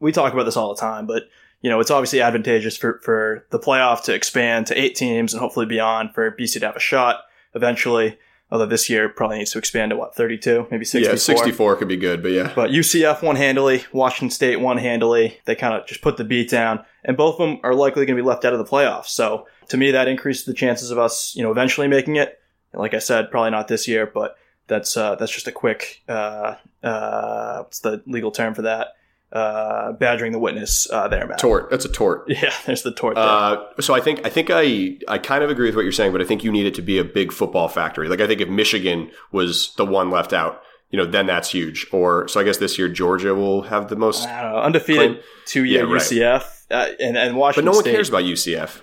[0.00, 1.24] we talk about this all the time, but,
[1.62, 5.40] you know, it's obviously advantageous for, for the playoff to expand to eight teams and
[5.40, 7.20] hopefully beyond for BC to have a shot
[7.54, 8.18] eventually.
[8.50, 11.12] Although this year probably needs to expand to what, 32, maybe 64?
[11.12, 12.52] Yeah, 64 could be good, but yeah.
[12.54, 15.40] But UCF won handily, Washington State won handily.
[15.46, 18.16] They kind of just put the beat down, and both of them are likely going
[18.16, 19.06] to be left out of the playoffs.
[19.06, 22.38] So to me, that increases the chances of us, you know, eventually making it.
[22.72, 24.36] And like I said, probably not this year, but
[24.66, 28.88] that's uh, that's just a quick uh, uh, what's the legal term for that?
[29.34, 31.38] Uh, badgering the witness uh, there, Matt.
[31.40, 31.68] Tort.
[31.68, 32.22] That's a tort.
[32.28, 33.16] Yeah, there's the tort.
[33.16, 33.24] There.
[33.24, 36.12] Uh, so I think I think I I kind of agree with what you're saying,
[36.12, 38.08] but I think you need it to be a big football factory.
[38.08, 41.84] Like I think if Michigan was the one left out, you know, then that's huge.
[41.90, 45.20] Or so I guess this year Georgia will have the most, I don't know, undefeated
[45.46, 46.00] two year Yeah, right.
[46.00, 47.92] UCF uh, and and but no one State.
[47.92, 48.82] cares about UCF.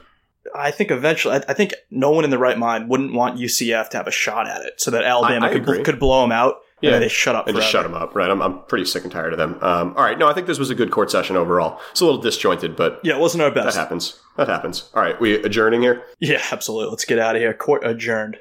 [0.53, 3.89] I think eventually, I, I think no one in the right mind wouldn't want UCF
[3.91, 6.31] to have a shot at it, so that Alabama I- I could, could blow them
[6.33, 6.55] out.
[6.81, 6.99] Yeah.
[6.99, 8.15] they shut up and just shut them up.
[8.15, 8.29] Right.
[8.29, 9.57] I'm, I'm pretty sick and tired of them.
[9.61, 10.17] Um, all right.
[10.17, 11.79] No, I think this was a good court session overall.
[11.91, 13.75] It's a little disjointed, but Yeah, it wasn't our best.
[13.75, 14.19] that happens.
[14.37, 14.89] That happens.
[14.93, 15.19] All right.
[15.21, 16.03] We adjourning here.
[16.19, 16.89] Yeah, absolutely.
[16.89, 17.53] Let's get out of here.
[17.53, 18.37] Court adjourned.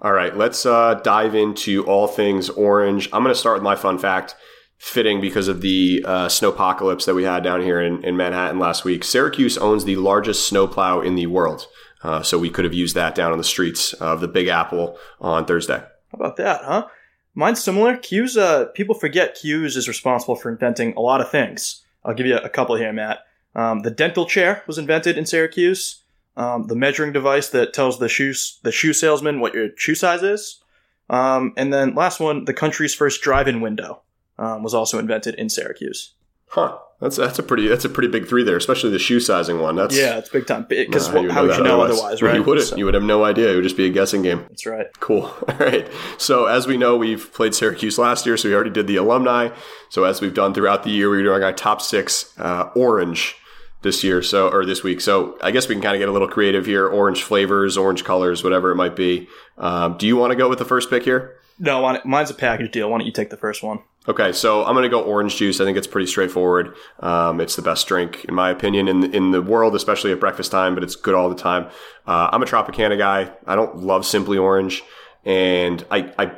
[0.00, 3.08] All right, let's uh, dive into all things orange.
[3.12, 4.36] I'm going to start with my fun fact,
[4.78, 8.84] fitting because of the uh, snowpocalypse that we had down here in, in Manhattan last
[8.84, 9.02] week.
[9.02, 11.66] Syracuse owns the largest snowplow in the world.
[12.04, 14.96] Uh, so we could have used that down on the streets of the Big Apple
[15.20, 15.82] on Thursday.
[16.10, 16.86] How about that, huh?
[17.34, 17.96] Mine's similar.
[17.96, 21.84] Cuse, uh, people forget Cuse is responsible for inventing a lot of things.
[22.04, 23.20] I'll give you a couple here, Matt.
[23.54, 26.02] Um, the dental chair was invented in Syracuse.
[26.36, 28.32] Um, the measuring device that tells the shoe
[28.62, 30.62] the shoe salesman what your shoe size is.
[31.10, 34.02] Um, and then last one, the country's first drive-in window
[34.38, 36.14] um, was also invented in Syracuse.
[36.46, 36.78] Huh.
[37.00, 39.76] That's that's a pretty that's a pretty big three there, especially the shoe sizing one.
[39.76, 40.66] That's Yeah, it's big time.
[40.68, 42.34] Because Nah, how would you know otherwise, right?
[42.34, 42.66] You wouldn't.
[42.66, 43.52] So- You would have no idea.
[43.52, 44.44] It would just be a guessing game.
[44.48, 44.86] that's right.
[44.98, 45.22] Cool.
[45.48, 45.88] All right.
[46.18, 49.50] So as we know, we've played Syracuse last year, so we already did the alumni.
[49.90, 53.36] So as we've done throughout the year, we're doing our top six uh, orange
[53.82, 55.00] this year, so or this week.
[55.00, 58.02] So I guess we can kind of get a little creative here: orange flavors, orange
[58.02, 59.28] colors, whatever it might be.
[59.56, 61.36] Um, do you want to go with the first pick here?
[61.58, 62.90] No, mine's a package deal.
[62.90, 63.80] Why don't you take the first one?
[64.06, 65.60] Okay, so I'm going to go orange juice.
[65.60, 66.74] I think it's pretty straightforward.
[67.00, 70.50] Um, it's the best drink, in my opinion, in in the world, especially at breakfast
[70.50, 70.74] time.
[70.74, 71.66] But it's good all the time.
[72.06, 73.30] Uh, I'm a Tropicana guy.
[73.46, 74.82] I don't love Simply Orange,
[75.24, 76.32] and I, I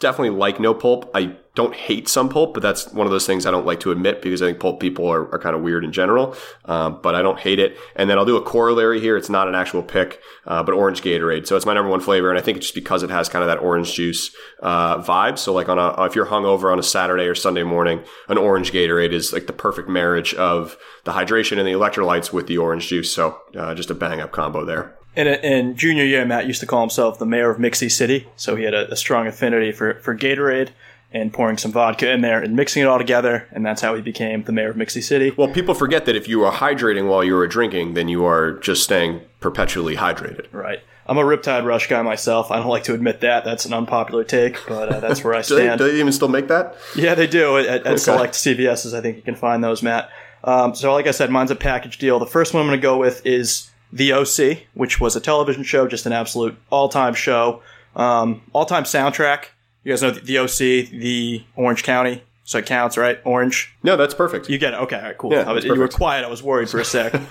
[0.00, 1.10] definitely like no pulp.
[1.14, 3.92] I don't hate some pulp, but that's one of those things I don't like to
[3.92, 6.34] admit because I think pulp people are, are kind of weird in general.
[6.64, 7.78] Um, but I don't hate it.
[7.94, 9.16] And then I'll do a corollary here.
[9.16, 11.46] It's not an actual pick, uh, but orange Gatorade.
[11.46, 13.42] So it's my number one flavor, and I think it's just because it has kind
[13.42, 15.38] of that orange juice uh, vibe.
[15.38, 18.72] So like on a if you're hungover on a Saturday or Sunday morning, an orange
[18.72, 22.88] Gatorade is like the perfect marriage of the hydration and the electrolytes with the orange
[22.88, 23.12] juice.
[23.12, 24.96] So uh, just a bang up combo there.
[25.14, 28.56] In, in junior year, Matt used to call himself the mayor of Mixie City, so
[28.56, 30.70] he had a, a strong affinity for, for Gatorade
[31.14, 34.02] and pouring some vodka in there and mixing it all together, and that's how he
[34.02, 35.30] became the mayor of Mixie City.
[35.30, 38.52] Well, people forget that if you are hydrating while you are drinking, then you are
[38.58, 40.46] just staying perpetually hydrated.
[40.52, 40.80] Right.
[41.06, 42.50] I'm a Riptide Rush guy myself.
[42.50, 43.44] I don't like to admit that.
[43.44, 45.78] That's an unpopular take, but uh, that's where I Do they, stand.
[45.78, 46.76] do they even still make that?
[46.96, 48.92] Yeah, they do at, at select CVSs.
[48.92, 50.10] I think you can find those, Matt.
[50.42, 52.18] Um, so, like I said, mine's a package deal.
[52.18, 55.62] The first one I'm going to go with is The OC, which was a television
[55.62, 57.62] show, just an absolute all-time show,
[57.94, 59.46] um, all-time soundtrack.
[59.84, 63.20] You guys know the, the OC, the Orange County, so it counts, right?
[63.24, 63.74] Orange.
[63.82, 64.48] No, that's perfect.
[64.48, 64.80] You get it.
[64.80, 65.32] Okay, all right, cool.
[65.32, 66.24] Yeah, I was- you were quiet.
[66.24, 67.12] I was worried for a sec.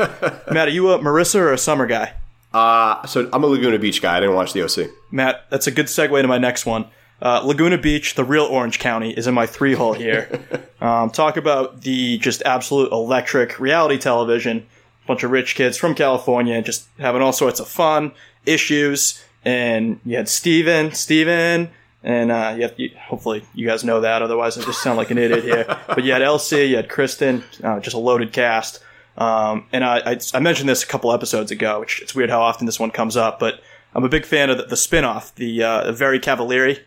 [0.51, 2.13] Matt, are you a Marissa or a Summer guy?
[2.53, 4.17] Uh, so I'm a Laguna Beach guy.
[4.17, 4.91] I didn't watch the OC.
[5.11, 6.85] Matt, that's a good segue to my next one.
[7.19, 10.39] Uh, Laguna Beach, the real Orange County, is in my three hole here.
[10.81, 14.67] um, talk about the just absolute electric reality television.
[15.07, 18.11] Bunch of rich kids from California just having all sorts of fun,
[18.45, 19.23] issues.
[19.43, 21.69] And you had Steven, Steven,
[22.03, 24.21] and uh, you have, you, hopefully you guys know that.
[24.21, 25.65] Otherwise, I just sound like an idiot here.
[25.87, 28.81] but you had LC, you had Kristin, uh, just a loaded cast.
[29.17, 32.41] Um, and I, I, I mentioned this a couple episodes ago, which it's weird how
[32.41, 33.61] often this one comes up, but
[33.95, 36.79] I'm a big fan of the, the spin-off, the uh, Very Cavallari.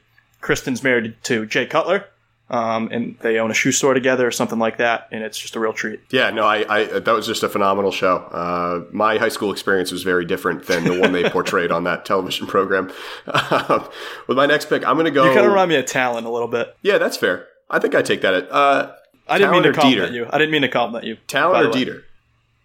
[0.42, 2.06] Kristin's married to Jay Cutler,
[2.48, 5.56] um, and they own a shoe store together or something like that, and it's just
[5.56, 6.00] a real treat.
[6.10, 8.16] Yeah, no, I, I that was just a phenomenal show.
[8.16, 12.04] Uh, my high school experience was very different than the one they portrayed on that
[12.04, 12.92] television program.
[13.50, 13.88] Um,
[14.26, 15.24] with my next pick, I'm going to go.
[15.24, 16.76] You kind of remind me of Talan a little bit.
[16.82, 17.46] yeah, that's fair.
[17.70, 18.34] I think I take that.
[18.34, 18.92] At, uh,
[19.28, 20.14] I didn't mean to compliment Dieter?
[20.14, 20.26] you.
[20.30, 21.16] I didn't mean to compliment you.
[21.28, 21.70] Talan or.
[21.72, 22.02] Dieter?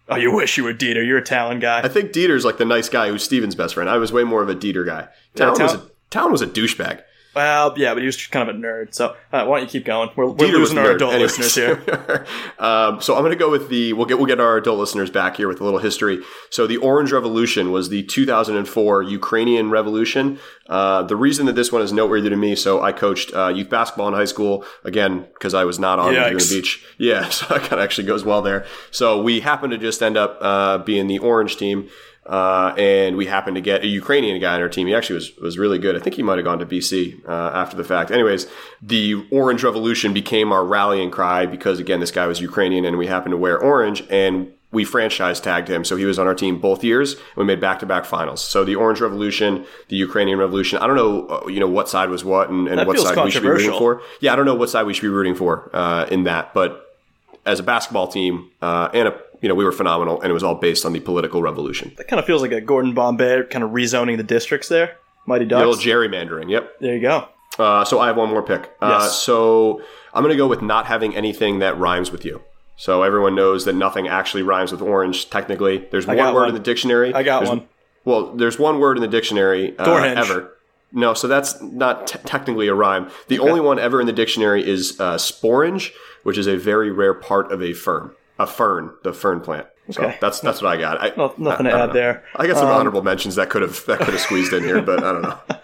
[0.08, 1.04] Oh, you wish you were Dieter.
[1.06, 1.80] You're a Talan guy.
[1.80, 3.88] I think Dieter's like the nice guy who's Steven's best friend.
[3.88, 5.08] I was way more of a Dieter guy.
[5.34, 7.02] Talan, was, a, Talan was a douchebag.
[7.34, 8.94] Well, yeah, but he was just kind of a nerd.
[8.94, 10.10] So uh, why don't you keep going?
[10.16, 11.38] We're, we're losing our adult Anyways.
[11.38, 12.26] listeners here.
[12.58, 15.10] um, so I'm going to go with the we'll get we'll get our adult listeners
[15.10, 16.20] back here with a little history.
[16.50, 20.38] So the Orange Revolution was the 2004 Ukrainian Revolution.
[20.66, 23.68] Uh, the reason that this one is noteworthy to me, so I coached uh, youth
[23.68, 26.50] basketball in high school again because I was not on Laguna Yikes.
[26.50, 26.84] Beach.
[26.98, 28.66] Yeah, so that kind of actually goes well there.
[28.90, 31.88] So we happened to just end up uh, being the Orange team.
[32.24, 34.86] Uh, and we happened to get a Ukrainian guy on our team.
[34.86, 35.96] He actually was was really good.
[35.96, 38.10] I think he might have gone to BC uh, after the fact.
[38.10, 38.46] Anyways,
[38.80, 43.08] the Orange Revolution became our rallying cry because again, this guy was Ukrainian, and we
[43.08, 46.58] happened to wear orange, and we franchise tagged him, so he was on our team
[46.58, 47.12] both years.
[47.12, 48.42] And we made back to back finals.
[48.42, 50.78] So the Orange Revolution, the Ukrainian Revolution.
[50.78, 53.30] I don't know, uh, you know, what side was what, and, and what side we
[53.30, 54.00] should be rooting for.
[54.20, 56.96] Yeah, I don't know what side we should be rooting for uh, in that, but
[57.44, 60.42] as a basketball team uh, and a you know we were phenomenal, and it was
[60.42, 61.92] all based on the political revolution.
[61.98, 64.96] That kind of feels like a Gordon Bombay kind of rezoning the districts there.
[65.26, 66.50] Mighty The little gerrymandering.
[66.50, 66.80] Yep.
[66.80, 67.28] there you go.
[67.58, 68.72] Uh, so I have one more pick.
[68.80, 69.18] Uh, Yes.
[69.18, 69.82] so
[70.14, 72.40] I'm going to go with not having anything that rhymes with you.
[72.76, 75.28] So everyone knows that nothing actually rhymes with orange.
[75.30, 76.48] Technically, there's one word one.
[76.48, 77.12] in the dictionary.
[77.14, 77.68] I got There's- one.
[78.04, 80.56] Well, there's one word in the dictionary uh, ever.
[80.90, 83.08] No, so that's not t- technically a rhyme.
[83.28, 85.92] The only one ever in the dictionary is uh, sporange,
[86.24, 88.10] which is a very rare part of a fern.
[88.38, 89.66] A fern, the fern plant.
[89.90, 90.16] So Okay.
[90.20, 91.02] that's that's what I got.
[91.02, 91.92] I, No- nothing I- to I add know.
[91.92, 92.24] there.
[92.36, 94.80] I got some Um, honorable mentions that could have that could have squeezed in here,
[94.80, 95.38] but I don't know.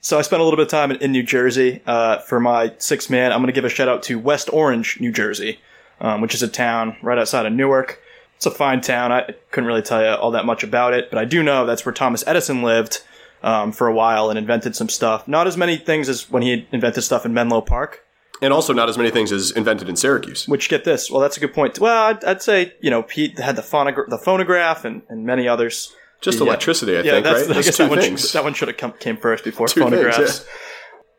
[0.00, 2.72] So I spent a little bit of time in, in New Jersey uh, for my
[2.78, 3.32] six man.
[3.32, 5.58] I'm going to give a shout out to West Orange, New Jersey,
[6.00, 8.00] um, which is a town right outside of Newark.
[8.36, 9.10] It's a fine town.
[9.10, 11.84] I couldn't really tell you all that much about it, but I do know that's
[11.84, 13.02] where Thomas Edison lived
[13.42, 15.26] um, for a while and invented some stuff.
[15.26, 18.04] Not as many things as when he invented stuff in Menlo Park.
[18.40, 20.46] And also, not as many things as invented in Syracuse.
[20.46, 21.10] Which get this?
[21.10, 21.78] Well, that's a good point.
[21.80, 25.48] Well, I'd, I'd say you know Pete had the, phonogra- the phonograph and, and many
[25.48, 25.92] others.
[26.20, 26.46] Just Yeah.
[26.46, 27.56] electricity, I yeah, think, that's, right?
[27.58, 28.20] I guess two that one, things.
[28.22, 30.44] should, that one should have come came first before Two things, phonographs.
[30.46, 30.52] yeah.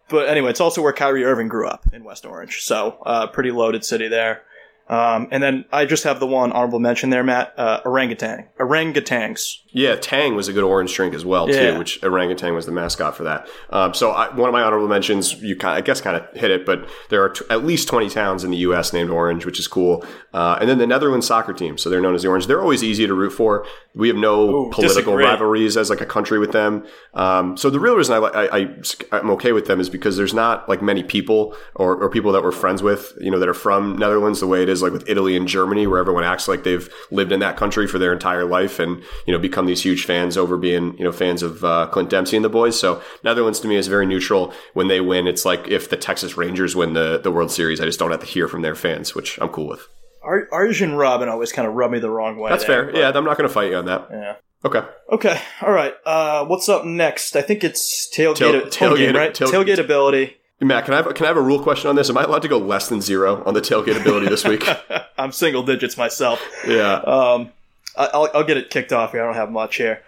[0.09, 3.51] But anyway, it's also where Kyrie Irving grew up in West Orange, so uh, pretty
[3.51, 4.41] loaded city there.
[4.89, 7.53] Um, and then I just have the one honorable mention there, Matt.
[7.57, 9.57] Uh, orangutan, orangutans.
[9.71, 11.73] Yeah, Tang was a good orange drink as well Yeah.
[11.73, 13.47] too, which orangutan was the mascot for that.
[13.69, 16.49] Um, so I, one of my honorable mentions, you kind, I guess, kind of hit
[16.49, 18.91] it, but there are t- at least twenty towns in the U.S.
[18.93, 20.03] named Orange, which is cool.
[20.33, 22.47] Uh, and then the Netherlands soccer team, so they're known as the Orange.
[22.47, 23.65] They're always easy to root for.
[23.93, 25.23] We have no Ooh, political disagree.
[25.25, 26.83] rivalries as like a country with them.
[27.13, 28.75] Um, so the real reason I, I, I
[29.11, 32.41] I'm okay with them is because there's not like many people or, or people that
[32.43, 35.07] we're friends with, you know, that are from Netherlands the way it is like with
[35.09, 38.45] Italy and Germany, where everyone acts like they've lived in that country for their entire
[38.45, 41.87] life and you know become these huge fans over being you know fans of uh,
[41.87, 42.79] Clint Dempsey and the boys.
[42.79, 44.53] So Netherlands to me is very neutral.
[44.73, 47.85] When they win, it's like if the Texas Rangers win the the World Series, I
[47.85, 49.87] just don't have to hear from their fans, which I'm cool with.
[50.21, 52.49] Ar- Arjen Robben always kind of rubbed me the wrong way.
[52.49, 52.95] That's there, fair.
[53.01, 54.07] Yeah, I'm not going to fight you on that.
[54.11, 54.35] Yeah.
[54.65, 54.81] Okay.
[55.13, 55.41] Okay.
[55.61, 55.93] All right.
[56.05, 57.37] Uh, what's up next?
[57.37, 58.35] I think it's tailgate.
[58.71, 59.33] Tail- tailgate- right?
[59.33, 60.35] tail- tailgate ability.
[60.61, 62.09] Matt, can I have, can I have a rule question on this?
[62.09, 64.67] Am I allowed to go less than zero on the tailgate ability this week?
[65.17, 66.41] I'm single digits myself.
[66.67, 66.95] yeah.
[66.95, 67.51] Um,
[67.97, 69.21] I- I'll, I'll get it kicked off here.
[69.23, 70.01] I don't have much here.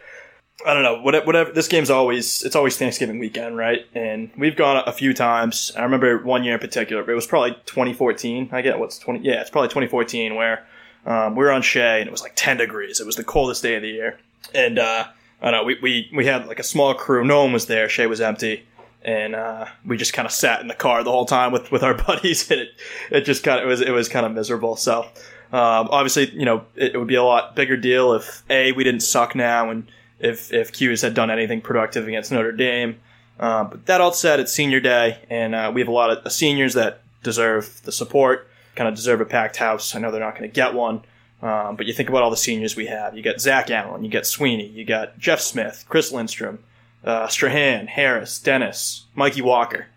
[0.66, 1.02] I don't know.
[1.02, 1.52] Whatever, whatever.
[1.52, 3.80] This game's always it's always Thanksgiving weekend, right?
[3.96, 5.72] And we've gone a few times.
[5.76, 7.10] I remember one year in particular.
[7.10, 8.50] It was probably 2014.
[8.52, 9.22] I get what's 20.
[9.22, 10.64] Yeah, it's probably 2014 where
[11.08, 13.00] um, we were on Shea and it was like 10 degrees.
[13.00, 14.20] It was the coldest day of the year.
[14.54, 15.06] And uh,
[15.42, 17.26] I don't know we, we we had like a small crew.
[17.26, 17.90] No one was there.
[17.90, 18.64] Shea was empty,
[19.04, 21.84] and uh, we just kind of sat in the car the whole time with, with
[21.84, 22.70] our buddies, and it
[23.10, 24.76] it just kind of it was it was kind of miserable.
[24.76, 25.04] So
[25.52, 28.84] um, obviously, you know, it, it, would be a lot bigger deal if a we
[28.84, 33.00] didn't suck now, and if if Cuse had done anything productive against Notre Dame.
[33.40, 36.32] Uh, but that all said, it's senior day, and uh, we have a lot of
[36.32, 39.96] seniors that deserve the support, kind of deserve a packed house.
[39.96, 41.04] I know they're not going to get one.
[41.42, 43.18] Um, but you think about all the seniors we have.
[43.18, 46.60] You got Zach Allen, you got Sweeney, you got Jeff Smith, Chris Lindstrom,
[47.04, 49.88] uh, Strahan, Harris, Denis, Mikey Walker.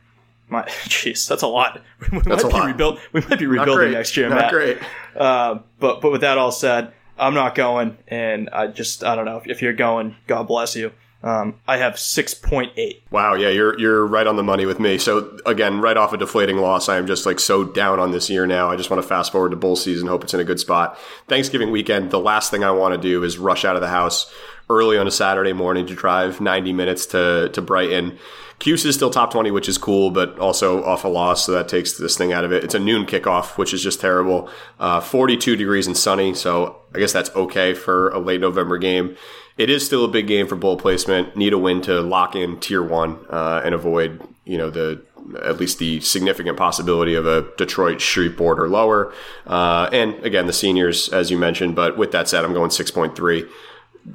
[0.49, 1.83] My, jeez, that's a lot.
[2.13, 2.67] We that's might a be lot.
[2.67, 4.53] Rebuild, we might be rebuilding next year, not Matt.
[4.53, 4.79] great.
[5.17, 9.25] Uh, but but with that all said, I'm not going, and I just I don't
[9.25, 10.93] know if, if you're going, God bless you.
[11.23, 13.03] Um, I have six point eight.
[13.11, 14.99] Wow, yeah, you're you're right on the money with me.
[14.99, 18.29] So again, right off a deflating loss, I am just like so down on this
[18.29, 18.71] year now.
[18.71, 20.99] I just want to fast forward to bull season, hope it's in a good spot.
[21.27, 24.31] Thanksgiving weekend, the last thing I want to do is rush out of the house
[24.69, 28.19] early on a Saturday morning to drive 90 minutes to to Brighton.
[28.61, 31.69] Cuse is still top 20, which is cool, but also off a loss, so that
[31.69, 32.63] takes this thing out of it.
[32.63, 34.49] It's a noon kickoff, which is just terrible.
[34.79, 39.17] Uh, 42 degrees and sunny, so I guess that's okay for a late November game
[39.57, 41.37] it is still a big game for bowl placement.
[41.37, 45.03] Need a win to lock in tier one uh, and avoid, you know, the
[45.43, 49.15] at least the significant possibility of a Detroit Shreveport or lower.
[49.47, 51.75] Uh, and again, the seniors, as you mentioned.
[51.75, 53.47] But with that said, I'm going six point three.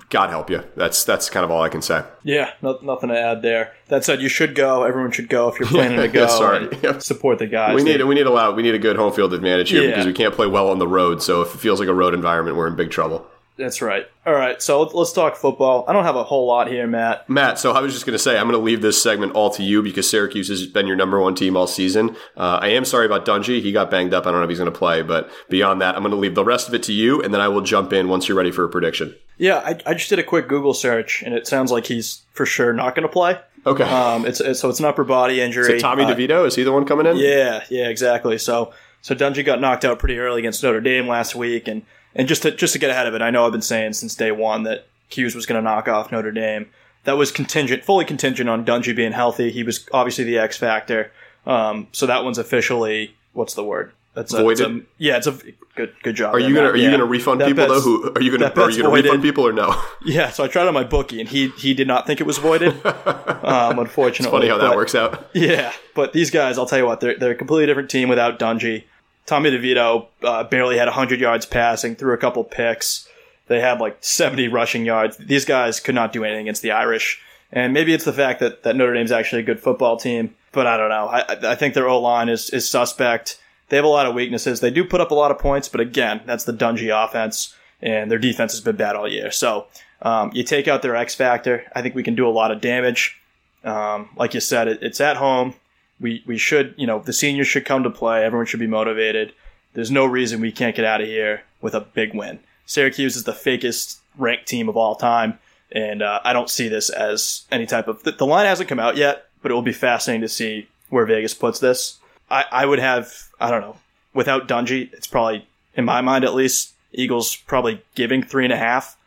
[0.09, 0.63] God help you.
[0.75, 2.03] That's that's kind of all I can say.
[2.23, 3.73] Yeah, no, nothing to add there.
[3.87, 4.83] That said, you should go.
[4.83, 6.21] Everyone should go if you're planning to go.
[6.21, 6.69] Yeah, sorry.
[6.83, 7.01] Yep.
[7.01, 7.75] Support the guys.
[7.75, 8.55] We They- need we need a lot.
[8.55, 9.89] We need a good home field advantage here Yeah.
[9.89, 11.23] because we can't play well on the road.
[11.23, 13.25] So if it feels like a road environment, we're in big trouble.
[13.59, 14.07] That's right.
[14.25, 15.83] All right, so let's, talk football.
[15.87, 17.29] I don't have a whole lot here, Matt.
[17.29, 19.49] Matt, so I was just going to say, I'm going to leave this segment all
[19.51, 22.15] to you because Syracuse has been your number one team all season.
[22.37, 23.61] Uh, I am sorry about Dungey.
[23.61, 24.25] He got banged up.
[24.25, 26.35] I don't know if he's going to play, but beyond that, I'm going to leave
[26.35, 28.51] the rest of it to you, and then I will jump in once you're ready
[28.51, 29.13] for a prediction.
[29.37, 32.45] Yeah, I, I just did a quick Google search, and it sounds like he's for
[32.45, 33.39] sure not going to play.
[33.65, 33.83] Okay.
[33.83, 35.65] Um, it's, it's so it's an upper body injury.
[35.65, 37.17] so Tommy Uh, DeVito, is he the one coming in?
[37.17, 38.37] Yeah, yeah, exactly.
[38.37, 41.83] So so Dungey got knocked out pretty early against Notre Dame last week, and
[42.15, 44.15] and just to just to get ahead of it, I know I've been saying since
[44.15, 46.69] day one that Cuse was going to knock off Notre Dame.
[47.05, 49.51] That was contingent, fully contingent on Dungey being healthy.
[49.51, 51.11] He was obviously the X factor.
[51.45, 53.93] Um, so that one's officially what's the word?
[54.15, 54.85] That's a, it's a- Voided?
[54.97, 55.37] yeah, it's a
[55.75, 56.35] good good job.
[56.35, 56.73] Are you gonna Matt.
[56.73, 56.91] are you Yeah.
[56.91, 57.79] gonna refund That people though?
[57.79, 59.73] Who are you gonna are you gonna refund people or no?
[60.05, 62.37] Yeah, so I tried on my bookie, and he he did not think it was
[62.37, 62.73] voided.
[62.85, 65.29] um, unfortunately, Funny how that works out.
[65.33, 68.39] yeah, but these guys, I'll tell you what, they're, they're a completely different team without
[68.39, 68.83] Dungey.
[69.29, 73.07] Tommy DeVito uh, barely had 100 yards passing, threw a couple picks.
[73.45, 75.17] They had like 70 rushing yards.
[75.17, 77.21] These guys could not do anything against the Irish.
[77.51, 80.65] And maybe it's the fact that, that Notre Dame's actually a good football team, but
[80.65, 81.07] I don't know.
[81.07, 83.39] I, I- think their O line is, is suspect.
[83.69, 84.61] They have a lot of weaknesses.
[84.61, 88.09] They do put up a lot of points, but again, that's the Dungey offense, and
[88.09, 89.29] their defense has been bad all year.
[89.29, 89.67] So
[90.01, 91.65] um, you take out their X factor.
[91.75, 93.19] I think we can do a lot of damage.
[93.63, 95.53] Um, like you said, it, it's at home.
[95.99, 98.23] We we should, you know, the seniors should come to play.
[98.23, 99.33] Everyone should be motivated.
[99.73, 102.39] There's no reason we can't get out of here with a big win.
[102.65, 105.39] Syracuse is the fakest ranked team of all time,
[105.71, 108.03] and uh, I don't see this as any type of.
[108.03, 111.05] The, the line hasn't come out yet, but it will be fascinating to see where
[111.05, 111.99] Vegas puts this.
[112.31, 113.77] I, I would have, I don't know,
[114.13, 116.73] without Dungey, it's probably in my mind at least.
[116.91, 118.97] Eagles probably giving three and a half,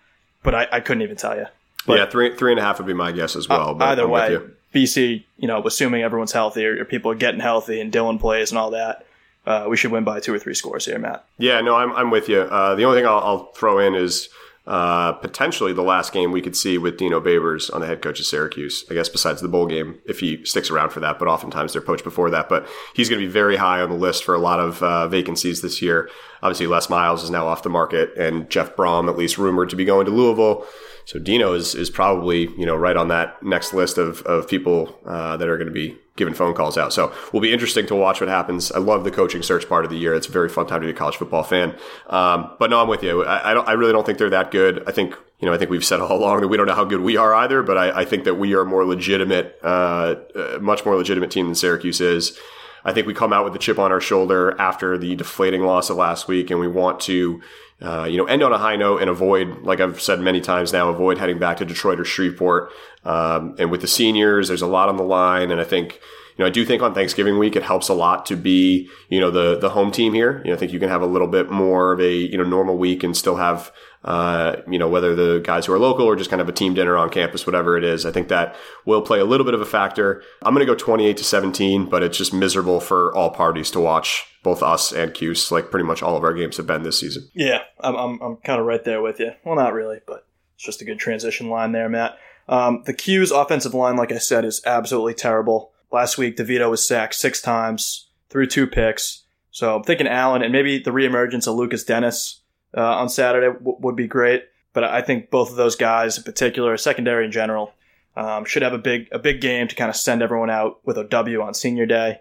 [0.45, 1.47] but I, I couldn't even tell you.
[1.87, 3.75] But- yeah, three three and a half would be my guess as well.
[3.75, 4.55] but Uh, Either I'm with way, you.
[4.75, 8.59] BC, you know, assuming everyone's healthy or, people are getting healthy and Dillon plays and
[8.59, 9.07] all that,
[9.47, 11.25] uh, we should win by two or three scores here, Matt.
[11.39, 12.41] Yeah, no, I'm, I'm with you.
[12.41, 14.29] Uh, the only thing I'll, I'll throw in is
[14.65, 18.21] uh, potentially the last game we could see with Dino Babers on the head coach
[18.21, 18.85] of Syracuse.
[18.89, 21.19] I guess besides the bowl game, if he sticks around for that.
[21.19, 22.49] But oftentimes they're poached before that.
[22.49, 25.09] But he's going to be very high on the list for a lot of uh,
[25.09, 26.09] vacancies this year.
[26.43, 29.77] Obviously, Les Miles is now off the market, and Jeff Brohm, at least rumored to
[29.77, 30.65] be going to Louisville.
[31.05, 34.99] So Dino is is probably you know right on that next list of of people
[35.07, 36.93] uh, that are going to be giving phone calls out.
[36.93, 38.71] So will be interesting to watch what happens.
[38.71, 40.15] I love the coaching search part of the year.
[40.15, 41.75] It's a very fun time to be a college football fan.
[42.09, 43.25] Um, but no, I'm with you.
[43.25, 43.69] I, I don't.
[43.69, 44.83] I really don't think they're that good.
[44.87, 45.55] I think you know.
[45.55, 47.63] I think we've said all along that we don't know how good we are either.
[47.63, 51.31] But I, I think that we are a more legitimate, uh, uh, much more legitimate
[51.31, 52.39] team than Syracuse is.
[52.85, 55.91] I think we come out with the chip on our shoulder after the deflating loss
[55.91, 57.41] of last week, and we want to,
[57.81, 60.73] uh, you know, end on a high note and avoid, like I've said many times
[60.73, 62.71] now, avoid heading back to Detroit or Shreveport.
[63.05, 66.01] Um, and with the seniors, there's a lot on the line, and I think.
[66.37, 69.21] You know, I do think on Thanksgiving week it helps a lot to be, you
[69.21, 70.41] know, the the home team here.
[70.45, 72.45] You know, I think you can have a little bit more of a you know
[72.45, 73.71] normal week and still have,
[74.05, 76.75] uh, you know, whether the guys who are local or just kind of a team
[76.75, 78.07] dinner on campus, whatever it is.
[78.07, 80.23] I think that will play a little bit of a factor.
[80.43, 83.81] I'm going to go 28 to 17, but it's just miserable for all parties to
[83.81, 85.51] watch, both us and Cuse.
[85.53, 87.29] Like pretty much all of our games have been this season.
[87.35, 89.33] Yeah, I'm, I'm, I'm kind of right there with you.
[89.45, 92.17] Well, not really, but It's just a good transition line there, Matt.
[92.49, 95.72] Um, the Cuse offensive line, like I said, is absolutely terrible.
[95.93, 99.25] Last week, DeVito was sacked six times, threw two picks.
[99.51, 102.41] So I'm thinking Allen and maybe the reemergence of Lukas Denis
[102.75, 104.45] uh, on Saturday w- would be great.
[104.73, 107.75] But I think both of those guys, in particular, secondary in general,
[108.17, 110.97] um, should have a big a big game to kind of send everyone out with
[110.97, 112.21] a W on Senior Day.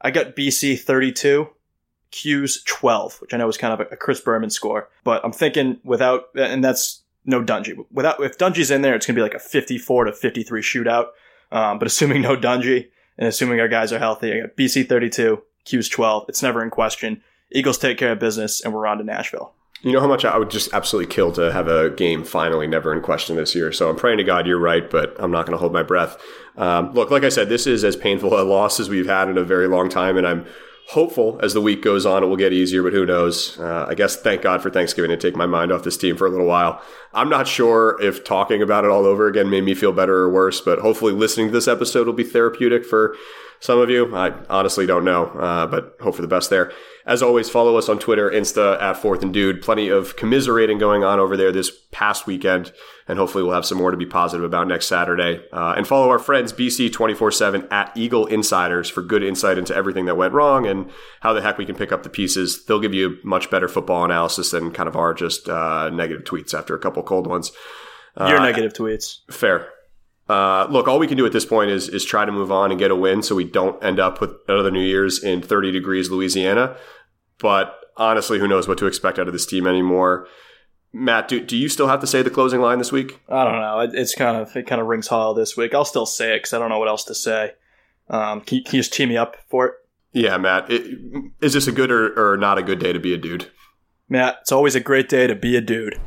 [0.00, 1.46] I got BC 32,
[2.10, 4.88] Cuse 12, which I know is kind of a, a Chris Berman score.
[5.04, 7.84] But I'm thinking without, and that's no Dungey.
[7.92, 11.08] Without if Dungey's in there, it's gonna be like a 54 to 53 shootout.
[11.52, 15.42] Um, but assuming no Dungey and assuming our guys are healthy, I got BC 32,
[15.64, 16.26] Cuse 12.
[16.28, 17.22] It's never in question.
[17.52, 19.52] Eagles take care of business, and we're on to Nashville.
[19.82, 22.92] You know how much I would just absolutely kill to have a game finally never
[22.92, 23.72] in question this year.
[23.72, 26.18] So I'm praying to God you're right, but I'm not going to hold my breath.
[26.56, 29.38] Um, look, like I said, this is as painful a loss as we've had in
[29.38, 30.46] a very long time, and I'm
[30.88, 33.58] hopeful as the week goes on it will get easier, but who knows?
[33.58, 36.26] Uh, I guess thank God for Thanksgiving to take my mind off this team for
[36.26, 36.82] a little while.
[37.12, 40.30] I'm not sure if talking about it all over again made me feel better or
[40.32, 43.16] worse, but hopefully listening to this episode will be therapeutic for
[43.60, 44.14] some of you.
[44.16, 46.72] I honestly don't know, uh, but hope for the best there.
[47.06, 49.62] As always, follow us on Twitter, Insta at Fourth and Dude.
[49.62, 52.72] Plenty of commiserating going on over there this past weekend,
[53.08, 55.42] and hopefully we'll have some more to be positive about next Saturday.
[55.52, 59.58] Uh, and follow our friends BC twenty four seven at Eagle Insiders for good insight
[59.58, 60.90] into everything that went wrong and
[61.20, 62.64] how the heck we can pick up the pieces.
[62.66, 66.52] They'll give you much better football analysis than kind of our just uh, negative tweets
[66.52, 67.52] after a couple cold ones.
[68.18, 69.20] Your uh, negative tweets.
[69.30, 69.68] Fair.
[70.30, 72.70] Uh, look, all we can do at this point is is try to move on
[72.70, 75.72] and get a win, so we don't end up with another New Year's in 30
[75.72, 76.76] degrees Louisiana.
[77.38, 80.28] But honestly, who knows what to expect out of this team anymore?
[80.92, 83.20] Matt, do, do you still have to say the closing line this week?
[83.28, 83.80] I don't know.
[83.80, 85.74] It, it's kind of it kind of rings hollow this week.
[85.74, 87.54] I'll still say it because I don't know what else to say.
[88.08, 89.74] Um, can, you, can, you, just tee me up for it?
[90.12, 90.70] Yeah, Matt.
[90.70, 90.96] It,
[91.40, 93.50] is this a good or, or not a good day to be a dude?
[94.08, 96.00] Matt, it's always a great day to be a dude.